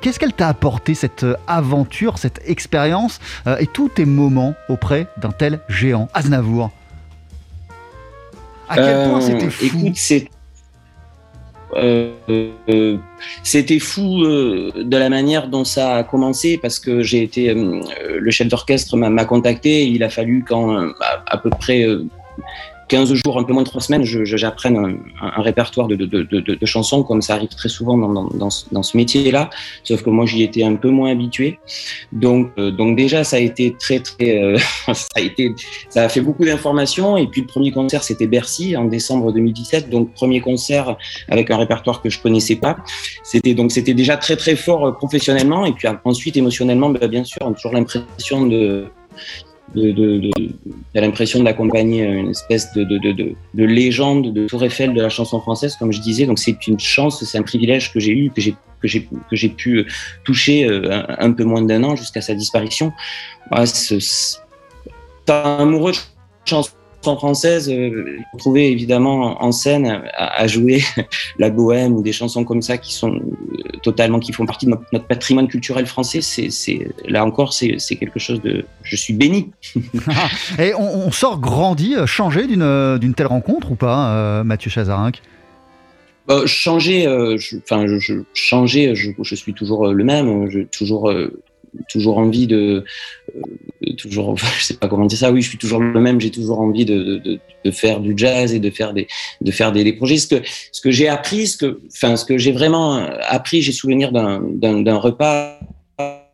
Qu'est-ce 0.01 0.19
qu'elle 0.19 0.33
t'a 0.33 0.47
apporté, 0.47 0.93
cette 0.95 1.25
aventure, 1.47 2.17
cette 2.17 2.41
expérience 2.45 3.19
et 3.59 3.67
tous 3.67 3.89
tes 3.89 4.05
moments 4.05 4.55
auprès 4.69 5.07
d'un 5.17 5.31
tel 5.31 5.59
géant, 5.69 6.07
Aznavour? 6.13 6.71
À 8.69 8.75
quel 8.75 9.09
point 9.09 9.17
Euh, 9.17 9.21
c'était 9.21 9.49
fou 9.49 9.65
Écoute, 9.65 9.95
c'est. 9.95 10.27
euh, 11.75 12.11
euh, 12.29 12.97
c'était 13.43 13.79
fou 13.79 14.23
euh, 14.23 14.71
de 14.83 14.97
la 14.97 15.09
manière 15.09 15.47
dont 15.47 15.65
ça 15.65 15.97
a 15.97 16.03
commencé 16.03 16.57
parce 16.57 16.79
que 16.79 17.01
j'ai 17.01 17.23
été 17.23 17.53
le 17.53 18.31
chef 18.31 18.47
d'orchestre 18.47 18.95
m'a 18.97 19.25
contacté 19.25 19.83
et 19.83 19.85
il 19.85 20.03
a 20.03 20.09
fallu 20.09 20.43
qu'en 20.43 20.75
euh, 20.75 20.91
à, 21.25 21.37
peu 21.37 21.49
près 21.49 21.85
15 22.87 23.13
jours, 23.13 23.39
un 23.39 23.43
peu 23.43 23.53
moins 23.53 23.63
de 23.63 23.67
3 23.67 23.81
semaines, 23.81 24.03
j'apprenne 24.03 24.99
un, 25.21 25.41
répertoire 25.41 25.87
de, 25.87 25.95
de, 25.95 26.05
de, 26.05 26.23
de- 26.23 26.65
chansons 26.65 27.03
comme 27.03 27.21
ça 27.21 27.35
arrive 27.35 27.49
très 27.49 27.69
souvent 27.69 27.97
dans, 27.97 28.25
dans, 28.25 28.49
dans 28.71 28.83
ce, 28.83 28.97
métier-là, 28.97 29.49
sauf 29.83 30.03
que 30.03 30.09
moi 30.09 30.25
j'y 30.25 30.43
étais 30.43 30.63
un 30.63 30.75
peu 30.75 30.89
moins 30.89 31.11
habitué. 31.11 31.59
Donc, 32.11 32.51
euh, 32.57 32.71
donc 32.71 32.97
déjà 32.97 33.23
ça 33.23 33.37
a 33.37 33.39
été 33.39 33.75
très 33.77 33.99
très, 33.99 34.41
euh, 34.41 34.57
ça 34.93 35.07
a 35.15 35.21
été, 35.21 35.53
ça 35.89 36.03
a 36.03 36.09
fait 36.09 36.21
beaucoup 36.21 36.45
d'informations 36.45 37.17
et 37.17 37.27
puis 37.27 37.41
le 37.41 37.47
premier 37.47 37.71
concert 37.71 38.03
c'était 38.03 38.27
Bercy 38.27 38.75
en 38.75 38.85
décembre 38.85 39.31
2017, 39.31 39.89
donc 39.89 40.13
premier 40.13 40.39
concert 40.41 40.97
avec 41.29 41.51
un 41.51 41.57
répertoire 41.57 42.01
que 42.01 42.09
je 42.09 42.19
connaissais 42.19 42.55
pas. 42.55 42.77
C'était 43.23 43.53
donc 43.53 43.71
c'était 43.71 43.93
déjà 43.93 44.17
très 44.17 44.35
très 44.35 44.55
fort 44.55 44.87
euh, 44.87 44.91
professionnellement 44.91 45.65
et 45.65 45.73
puis 45.73 45.87
ensuite 46.03 46.37
émotionnellement, 46.37 46.89
bah, 46.89 47.07
bien 47.07 47.23
sûr, 47.23 47.39
on 47.41 47.51
a 47.51 47.53
toujours 47.53 47.73
l'impression 47.73 48.45
de 48.45 48.87
de, 49.75 49.91
de, 49.91 50.17
de, 50.19 50.31
t'as 50.93 51.01
l'impression 51.01 51.43
d'accompagner 51.43 52.03
une 52.05 52.29
espèce 52.29 52.71
de, 52.73 52.83
de, 52.83 52.97
de, 52.97 53.11
de, 53.11 53.35
de 53.53 53.63
légende 53.65 54.33
de 54.33 54.47
Tour 54.47 54.63
Eiffel 54.63 54.93
de 54.93 55.01
la 55.01 55.09
chanson 55.09 55.39
française, 55.41 55.75
comme 55.75 55.91
je 55.91 55.99
disais. 55.99 56.25
Donc 56.25 56.39
c'est 56.39 56.67
une 56.67 56.79
chance, 56.79 57.23
c'est 57.23 57.37
un 57.37 57.43
privilège 57.43 57.91
que 57.93 57.99
j'ai 57.99 58.13
eu, 58.13 58.31
que 58.31 58.41
j'ai 58.41 58.55
que 58.81 58.87
j'ai 58.87 59.07
que 59.29 59.35
j'ai 59.35 59.49
pu 59.49 59.85
toucher 60.23 60.65
euh, 60.65 61.03
un, 61.19 61.31
peu 61.31 61.43
moins 61.43 61.61
d'un 61.63 61.83
an 61.83 61.95
jusqu'à 61.95 62.21
sa 62.21 62.33
disparition. 62.35 62.93
Ouais, 63.51 63.65
ce- 63.65 63.99
ce- 63.99 64.37
T'es 65.25 65.33
amoureux 65.33 65.91
de 65.91 65.97
chansons 67.07 67.17
françaises, 67.17 67.69
euh, 67.69 68.17
évidemment 68.55 69.41
en 69.41 69.51
scène 69.51 70.01
à, 70.13 70.41
à 70.41 70.47
jouer 70.47 70.81
la 71.39 71.49
bohème 71.49 71.93
ou 71.95 72.01
des 72.01 72.11
chansons 72.11 72.43
comme 72.43 72.61
ça 72.61 72.77
qui 72.77 72.93
sont 72.93 73.13
euh, 73.15 73.21
totalement 73.83 74.19
qui 74.19 74.33
font 74.33 74.45
partie 74.45 74.65
de 74.65 74.71
notre, 74.71 74.83
notre 74.91 75.05
patrimoine 75.07 75.47
culturel 75.47 75.85
français, 75.85 76.19
c'est 76.21 76.87
là 77.05 77.25
encore 77.25 77.53
c'est 77.53 77.77
quelque 77.99 78.19
chose 78.19 78.41
de 78.41 78.65
je 78.83 78.95
suis 78.95 79.13
béni. 79.13 79.51
Et 80.59 80.73
on, 80.73 81.07
on 81.07 81.11
sort 81.11 81.39
grandi, 81.39 81.95
euh, 81.95 82.05
changé 82.05 82.47
d'une 82.47 82.61
euh, 82.61 82.97
d'une 82.97 83.13
telle 83.13 83.27
rencontre 83.27 83.71
ou 83.71 83.75
pas, 83.75 84.11
euh, 84.13 84.43
Mathieu 84.43 84.69
Chazarinck? 84.69 85.21
Euh, 86.29 86.45
changer, 86.45 87.07
euh, 87.07 87.37
je- 87.37 87.55
enfin, 87.57 87.87
je, 87.87 87.99
je, 87.99 88.15
changer, 88.33 88.95
je, 88.95 89.11
je 89.21 89.35
suis 89.35 89.53
toujours 89.53 89.87
euh, 89.87 89.93
le 89.93 90.03
même. 90.03 90.49
Toujours, 90.71 91.09
euh, 91.09 91.41
toujours 91.89 92.17
envie 92.17 92.47
de, 92.47 92.83
euh, 93.35 93.93
toujours, 93.97 94.37
je 94.57 94.63
sais 94.63 94.73
pas 94.75 94.87
comment 94.87 95.05
dire 95.05 95.17
ça. 95.17 95.31
Oui, 95.31 95.41
je 95.41 95.49
suis 95.49 95.57
toujours 95.57 95.79
le 95.79 95.99
même. 95.99 96.19
J'ai 96.19 96.31
toujours 96.31 96.59
envie 96.59 96.85
de, 96.85 97.39
faire 97.71 97.99
du 97.99 98.13
jazz 98.15 98.53
et 98.53 98.59
de 98.59 98.69
faire 98.69 98.93
des, 98.93 99.07
de 99.41 99.51
faire 99.51 99.71
des, 99.71 99.91
projets. 99.93 100.17
Ce 100.17 100.27
que, 100.27 100.41
ce 100.71 100.81
que 100.81 100.91
j'ai 100.91 101.07
appris, 101.07 101.47
ce 101.47 101.57
que, 101.57 101.79
enfin, 101.93 102.15
ce 102.15 102.25
que 102.25 102.37
j'ai 102.37 102.51
vraiment 102.51 102.95
appris, 103.27 103.61
j'ai 103.61 103.71
souvenir 103.71 104.11
d'un, 104.11 104.97
repas 104.97 105.59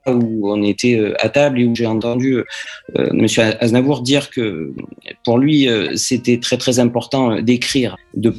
où 0.06 0.52
on 0.52 0.62
était 0.64 0.98
euh, 0.98 1.14
à 1.20 1.30
table 1.30 1.60
et 1.60 1.66
où 1.66 1.76
j'ai 1.76 1.86
entendu 1.86 2.36
euh, 2.36 2.44
euh, 2.98 3.10
Monsieur 3.14 3.44
Aznavour 3.64 4.02
dire 4.02 4.30
que 4.30 4.74
pour 5.24 5.38
lui 5.38 5.68
euh, 5.68 5.96
c'était 5.96 6.39
très 6.39 6.58
très 6.58 6.80
important 6.80 7.41
d'écrire, 7.41 7.96
de 8.16 8.34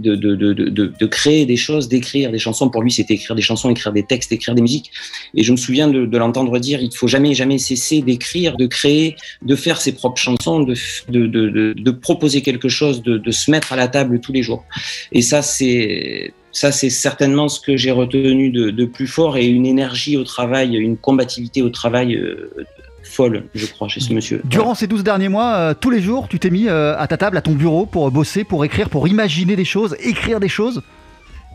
de, 0.00 0.14
de, 0.14 0.34
de, 0.34 0.52
de, 0.70 1.06
créer 1.06 1.46
des 1.46 1.56
choses, 1.56 1.88
d'écrire 1.88 2.30
des 2.30 2.38
chansons. 2.38 2.68
Pour 2.70 2.82
lui, 2.82 2.92
c'était 2.92 3.14
écrire 3.14 3.34
des 3.34 3.42
chansons, 3.42 3.70
écrire 3.70 3.92
des 3.92 4.04
textes, 4.04 4.32
écrire 4.32 4.54
des 4.54 4.62
musiques. 4.62 4.90
Et 5.34 5.42
je 5.42 5.52
me 5.52 5.56
souviens 5.56 5.88
de, 5.88 6.16
l'entendre 6.16 6.58
dire, 6.58 6.80
il 6.80 6.88
ne 6.88 6.94
faut 6.94 7.08
jamais, 7.08 7.34
jamais 7.34 7.58
cesser 7.58 8.00
d'écrire, 8.02 8.56
de 8.56 8.66
créer, 8.66 9.16
de 9.42 9.56
faire 9.56 9.80
ses 9.80 9.92
propres 9.92 10.20
chansons, 10.20 10.60
de, 10.60 11.90
proposer 11.90 12.42
quelque 12.42 12.68
chose, 12.68 13.02
de, 13.02 13.18
de 13.18 13.30
se 13.30 13.50
mettre 13.50 13.72
à 13.72 13.76
la 13.76 13.88
table 13.88 14.20
tous 14.20 14.32
les 14.32 14.42
jours. 14.42 14.64
Et 15.12 15.22
ça, 15.22 15.42
c'est 15.42 16.32
ça, 16.50 16.72
c'est 16.72 16.90
certainement 16.90 17.48
ce 17.48 17.60
que 17.60 17.76
j'ai 17.76 17.90
retenu 17.90 18.50
de, 18.50 18.70
de 18.70 18.84
plus 18.84 19.06
fort 19.06 19.36
et 19.36 19.46
une 19.46 19.66
énergie 19.66 20.16
au 20.16 20.24
travail, 20.24 20.76
une 20.76 20.96
combativité 20.96 21.62
au 21.62 21.68
travail 21.68 22.16
euh, 22.16 22.50
folle, 23.18 23.42
je 23.52 23.66
crois, 23.66 23.88
chez 23.88 23.98
ce 23.98 24.12
monsieur. 24.12 24.40
Durant 24.44 24.76
ces 24.76 24.86
12 24.86 25.02
derniers 25.02 25.28
mois, 25.28 25.54
euh, 25.56 25.74
tous 25.74 25.90
les 25.90 26.00
jours, 26.00 26.28
tu 26.28 26.38
t'es 26.38 26.50
mis 26.50 26.68
euh, 26.68 26.96
à 26.96 27.08
ta 27.08 27.16
table, 27.16 27.36
à 27.36 27.42
ton 27.42 27.50
bureau 27.52 27.84
pour 27.84 28.08
bosser, 28.12 28.44
pour 28.44 28.64
écrire, 28.64 28.88
pour 28.88 29.08
imaginer 29.08 29.56
des 29.56 29.64
choses, 29.64 29.96
écrire 29.98 30.38
des 30.38 30.48
choses? 30.48 30.82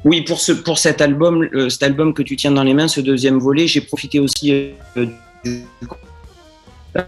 Oui, 0.04 0.24
pour, 0.24 0.42
ce, 0.42 0.52
pour 0.52 0.78
cet 0.78 1.00
album, 1.00 1.48
euh, 1.54 1.70
cet 1.70 1.84
album 1.84 2.14
que 2.14 2.22
tu 2.22 2.36
tiens 2.36 2.52
dans 2.52 2.64
les 2.64 2.74
mains, 2.74 2.90
ce 2.90 3.00
deuxième 3.00 3.40
volet, 3.40 3.66
j'ai 3.68 3.80
profité 3.80 4.20
aussi 4.20 4.52
du 4.98 5.62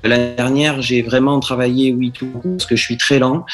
L'année 0.04 0.34
dernière, 0.36 0.82
j'ai 0.82 1.02
vraiment 1.02 1.40
travaillé, 1.40 1.94
oui, 1.94 2.12
tout, 2.12 2.28
parce 2.44 2.66
que 2.66 2.76
je 2.76 2.82
suis 2.82 2.98
très 2.98 3.20
lent 3.20 3.46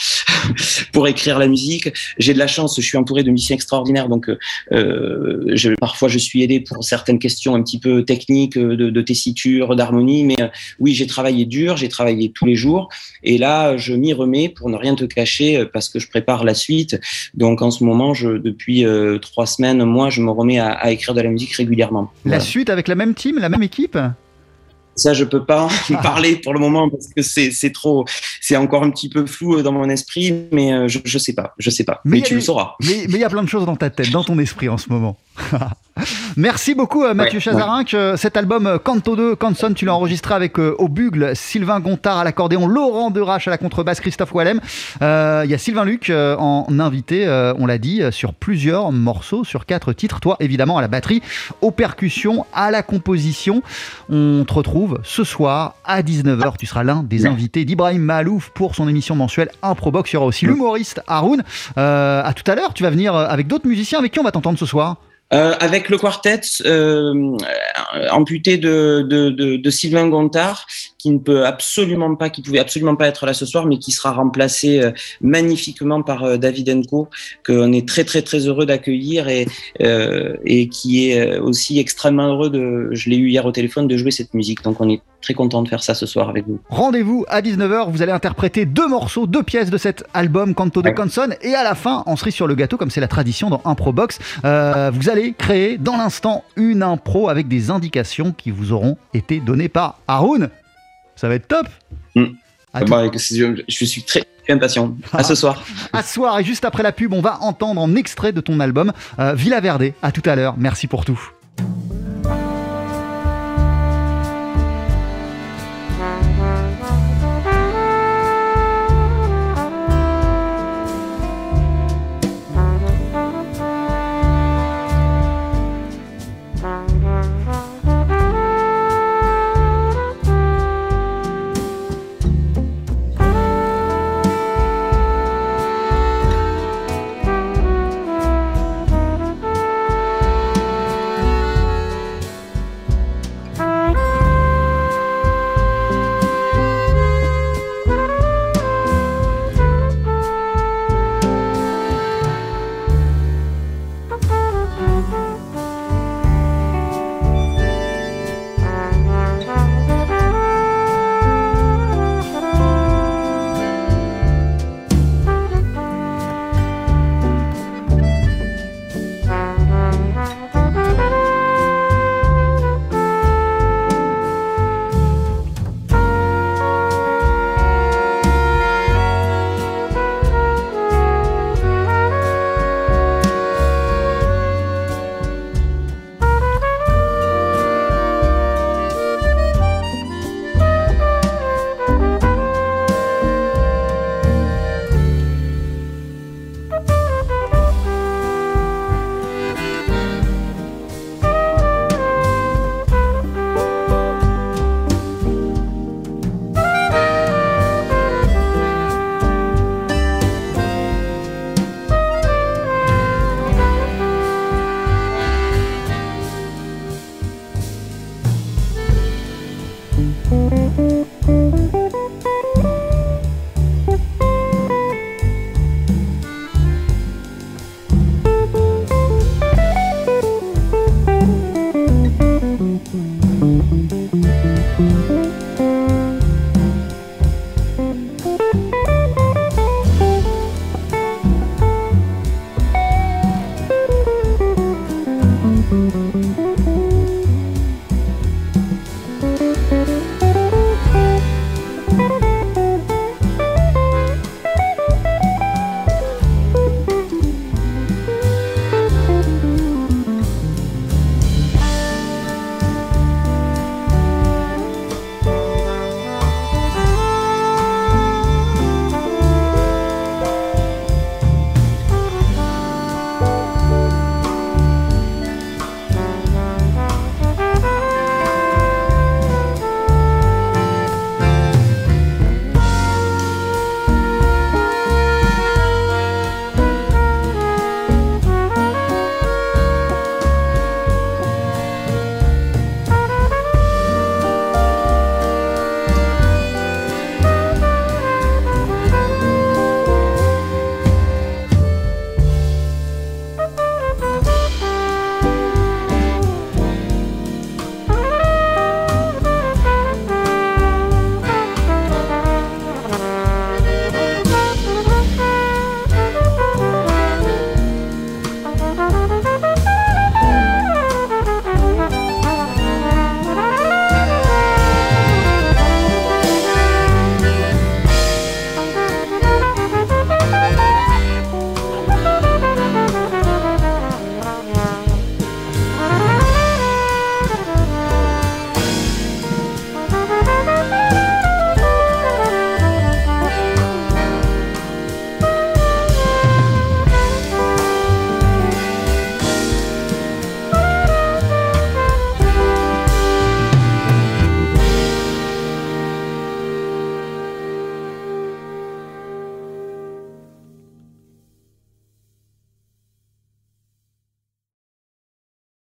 pour 0.93 1.07
écrire 1.07 1.37
la 1.39 1.47
musique. 1.47 1.91
J'ai 2.17 2.33
de 2.33 2.39
la 2.39 2.47
chance, 2.47 2.75
je 2.77 2.85
suis 2.85 2.97
entouré 2.97 3.23
de 3.23 3.31
musiciens 3.31 3.55
extraordinaires, 3.55 4.07
donc 4.07 4.29
euh, 4.71 5.43
je, 5.53 5.71
parfois 5.79 6.07
je 6.07 6.17
suis 6.17 6.41
aidé 6.41 6.61
pour 6.61 6.83
certaines 6.83 7.19
questions 7.19 7.55
un 7.55 7.61
petit 7.61 7.79
peu 7.79 8.03
techniques 8.05 8.57
de, 8.57 8.89
de 8.89 9.01
tessiture, 9.01 9.75
d'harmonie, 9.75 10.23
mais 10.23 10.41
euh, 10.41 10.47
oui, 10.79 10.93
j'ai 10.93 11.07
travaillé 11.07 11.45
dur, 11.45 11.75
j'ai 11.77 11.89
travaillé 11.89 12.31
tous 12.31 12.45
les 12.45 12.55
jours, 12.55 12.89
et 13.23 13.37
là, 13.37 13.75
je 13.77 13.93
m'y 13.93 14.13
remets 14.13 14.49
pour 14.49 14.69
ne 14.69 14.77
rien 14.77 14.95
te 14.95 15.05
cacher, 15.05 15.65
parce 15.73 15.89
que 15.89 15.99
je 15.99 16.07
prépare 16.07 16.43
la 16.43 16.53
suite. 16.53 16.99
Donc 17.33 17.61
en 17.61 17.71
ce 17.71 17.83
moment, 17.83 18.13
je, 18.13 18.29
depuis 18.29 18.85
euh, 18.85 19.17
trois 19.17 19.45
semaines, 19.45 19.83
moi, 19.83 20.09
je 20.09 20.21
me 20.21 20.31
remets 20.31 20.59
à, 20.59 20.71
à 20.71 20.91
écrire 20.91 21.13
de 21.13 21.21
la 21.21 21.29
musique 21.29 21.53
régulièrement. 21.53 22.11
La 22.25 22.31
voilà. 22.31 22.39
suite 22.39 22.69
avec 22.69 22.87
la 22.87 22.95
même 22.95 23.13
team, 23.13 23.37
la 23.37 23.49
même 23.49 23.63
équipe? 23.63 23.97
Ça, 24.95 25.13
je 25.13 25.23
peux 25.23 25.43
pas 25.43 25.67
en 25.89 25.95
parler 26.01 26.35
pour 26.35 26.53
le 26.53 26.59
moment 26.59 26.89
parce 26.89 27.07
que 27.07 27.21
c'est 27.21 27.71
trop, 27.73 28.05
c'est 28.39 28.55
encore 28.55 28.83
un 28.83 28.89
petit 28.89 29.09
peu 29.09 29.25
flou 29.25 29.61
dans 29.61 29.71
mon 29.71 29.89
esprit, 29.89 30.33
mais 30.51 30.73
euh, 30.73 30.87
je, 30.87 30.99
je 31.03 31.17
sais 31.17 31.33
pas, 31.33 31.53
je 31.57 31.69
sais 31.69 31.83
pas. 31.83 32.01
Mais, 32.05 32.17
mais 32.17 32.23
tu 32.23 32.35
le 32.35 32.41
sauras. 32.41 32.75
Mais 32.81 33.03
il 33.03 33.17
y 33.17 33.23
a 33.23 33.29
plein 33.29 33.43
de 33.43 33.49
choses 33.49 33.65
dans 33.65 33.75
ta 33.75 33.89
tête, 33.89 34.11
dans 34.11 34.23
ton 34.23 34.37
esprit 34.39 34.69
en 34.69 34.77
ce 34.77 34.89
moment. 34.89 35.17
Merci 36.37 36.75
beaucoup 36.75 37.01
Mathieu 37.13 37.37
ouais, 37.37 37.41
Chazarinck. 37.41 37.93
Ouais. 37.93 38.17
Cet 38.17 38.37
album 38.37 38.79
Canto 38.83 39.15
2, 39.15 39.35
Canson, 39.35 39.73
tu 39.73 39.85
l'as 39.85 39.95
enregistré 39.95 40.33
avec 40.33 40.57
euh, 40.59 40.75
au 40.77 40.87
bugle 40.87 41.35
Sylvain 41.35 41.79
Gontard 41.79 42.17
à 42.17 42.23
l'accordéon, 42.23 42.67
Laurent 42.67 43.11
Derache 43.11 43.47
à 43.47 43.51
la 43.51 43.57
contrebasse, 43.57 43.99
Christophe 43.99 44.33
Wallem. 44.33 44.59
Il 44.99 45.03
euh, 45.03 45.45
y 45.45 45.53
a 45.53 45.57
Sylvain 45.57 45.85
Luc 45.85 46.09
euh, 46.09 46.35
en 46.37 46.79
invité, 46.79 47.27
on 47.57 47.65
l'a 47.65 47.77
dit, 47.77 48.01
sur 48.11 48.33
plusieurs 48.33 48.91
morceaux, 48.91 49.43
sur 49.43 49.65
quatre 49.65 49.93
titres. 49.93 50.19
Toi, 50.19 50.37
évidemment, 50.39 50.77
à 50.77 50.81
la 50.81 50.87
batterie, 50.87 51.21
aux 51.61 51.71
percussions, 51.71 52.45
à 52.53 52.71
la 52.71 52.83
composition. 52.83 53.61
On 54.09 54.43
te 54.47 54.53
retrouve 54.53 54.99
ce 55.03 55.23
soir 55.23 55.75
à 55.83 56.01
19h. 56.01 56.57
Tu 56.57 56.65
seras 56.65 56.83
l'un 56.83 57.03
des 57.03 57.25
invités 57.25 57.65
d'Ibrahim 57.65 58.01
Malouf 58.01 58.49
pour 58.49 58.75
son 58.75 58.87
émission 58.87 59.15
mensuelle 59.15 59.49
Improbox. 59.61 60.11
Il 60.11 60.15
y 60.15 60.17
aura 60.17 60.27
aussi 60.27 60.45
l'humoriste 60.45 61.01
Haroun. 61.07 61.43
à 61.75 62.33
tout 62.35 62.49
à 62.49 62.55
l'heure, 62.55 62.73
tu 62.73 62.83
vas 62.83 62.89
venir 62.89 63.15
avec 63.15 63.47
d'autres 63.47 63.67
musiciens. 63.67 63.99
Avec 63.99 64.11
qui 64.11 64.19
on 64.19 64.23
va 64.23 64.31
t'entendre 64.31 64.57
ce 64.57 64.65
soir 64.65 64.97
euh, 65.33 65.53
avec 65.59 65.89
le 65.89 65.97
quartet 65.97 66.41
euh, 66.65 67.37
amputé 68.11 68.57
de, 68.57 69.05
de, 69.07 69.29
de, 69.29 69.55
de, 69.57 69.69
Sylvain 69.69 70.07
Gontard, 70.07 70.65
qui 70.97 71.09
ne 71.09 71.19
peut 71.19 71.45
absolument 71.45 72.15
pas, 72.15 72.29
qui 72.29 72.41
pouvait 72.41 72.59
absolument 72.59 72.95
pas 72.95 73.07
être 73.07 73.25
là 73.25 73.33
ce 73.33 73.45
soir, 73.45 73.65
mais 73.65 73.77
qui 73.77 73.91
sera 73.91 74.11
remplacé 74.11 74.81
euh, 74.81 74.91
magnifiquement 75.21 76.03
par 76.03 76.23
euh, 76.23 76.37
David 76.37 76.69
Enco, 76.69 77.09
qu'on 77.45 77.71
est 77.71 77.87
très 77.87 78.03
très 78.03 78.21
très 78.21 78.47
heureux 78.47 78.65
d'accueillir 78.65 79.27
et 79.27 79.47
euh, 79.81 80.35
et 80.45 80.67
qui 80.67 81.09
est 81.09 81.19
euh, 81.19 81.41
aussi 81.41 81.79
extrêmement 81.79 82.27
heureux 82.27 82.49
de, 82.49 82.89
je 82.91 83.09
l'ai 83.09 83.17
eu 83.17 83.29
hier 83.29 83.45
au 83.45 83.51
téléphone, 83.51 83.87
de 83.87 83.97
jouer 83.97 84.11
cette 84.11 84.33
musique. 84.33 84.63
Donc 84.63 84.81
on 84.81 84.89
est 84.89 85.01
très 85.21 85.33
content 85.33 85.61
de 85.61 85.67
faire 85.67 85.83
ça 85.83 85.93
ce 85.93 86.05
soir 86.05 86.29
avec 86.29 86.47
vous. 86.47 86.59
Rendez-vous 86.69 87.25
à 87.29 87.41
19h, 87.41 87.91
vous 87.91 88.01
allez 88.01 88.11
interpréter 88.11 88.65
deux 88.65 88.87
morceaux, 88.87 89.27
deux 89.27 89.43
pièces 89.43 89.69
de 89.69 89.77
cet 89.77 90.03
album 90.13 90.53
Canto 90.53 90.81
de. 90.81 90.89
Canson 90.89 91.29
et 91.41 91.55
à 91.55 91.63
la 91.63 91.75
fin, 91.75 92.03
en 92.05 92.15
cerise 92.15 92.33
sur 92.33 92.47
le 92.47 92.55
gâteau, 92.55 92.77
comme 92.77 92.89
c'est 92.89 93.01
la 93.01 93.07
tradition 93.07 93.49
dans 93.49 93.61
Improbox, 93.65 94.19
euh, 94.45 94.91
vous 94.93 95.09
allez 95.09 95.33
créer 95.33 95.77
dans 95.77 95.97
l'instant 95.97 96.43
une 96.55 96.83
impro 96.83 97.29
avec 97.29 97.47
des 97.47 97.69
indications 97.69 98.33
qui 98.33 98.51
vous 98.51 98.71
auront 98.71 98.97
été 99.13 99.39
données 99.39 99.69
par 99.69 99.99
Haroun. 100.07 100.49
Ça 101.15 101.27
va 101.27 101.35
être 101.35 101.47
top 101.47 101.67
Mm. 102.15 102.25
Bon, 102.87 103.11
je, 103.13 103.63
je 103.67 103.85
suis 103.85 104.03
très 104.03 104.23
impatient. 104.49 104.95
À 105.13 105.23
ce 105.23 105.35
soir. 105.41 105.63
à 105.93 106.03
ce 106.03 106.13
soir 106.13 106.39
et 106.39 106.43
juste 106.43 106.65
après 106.65 106.83
la 106.83 106.91
pub, 106.91 107.13
on 107.13 107.21
va 107.21 107.39
entendre 107.41 107.81
en 107.81 107.95
extrait 107.95 108.31
de 108.31 108.41
ton 108.41 108.59
album 108.59 108.93
euh, 109.19 109.33
Villa 109.33 109.59
Verde. 109.59 109.91
À 110.01 110.11
tout 110.11 110.23
à 110.25 110.35
l'heure, 110.35 110.55
merci 110.57 110.87
pour 110.87 111.05
tout. 111.05 111.19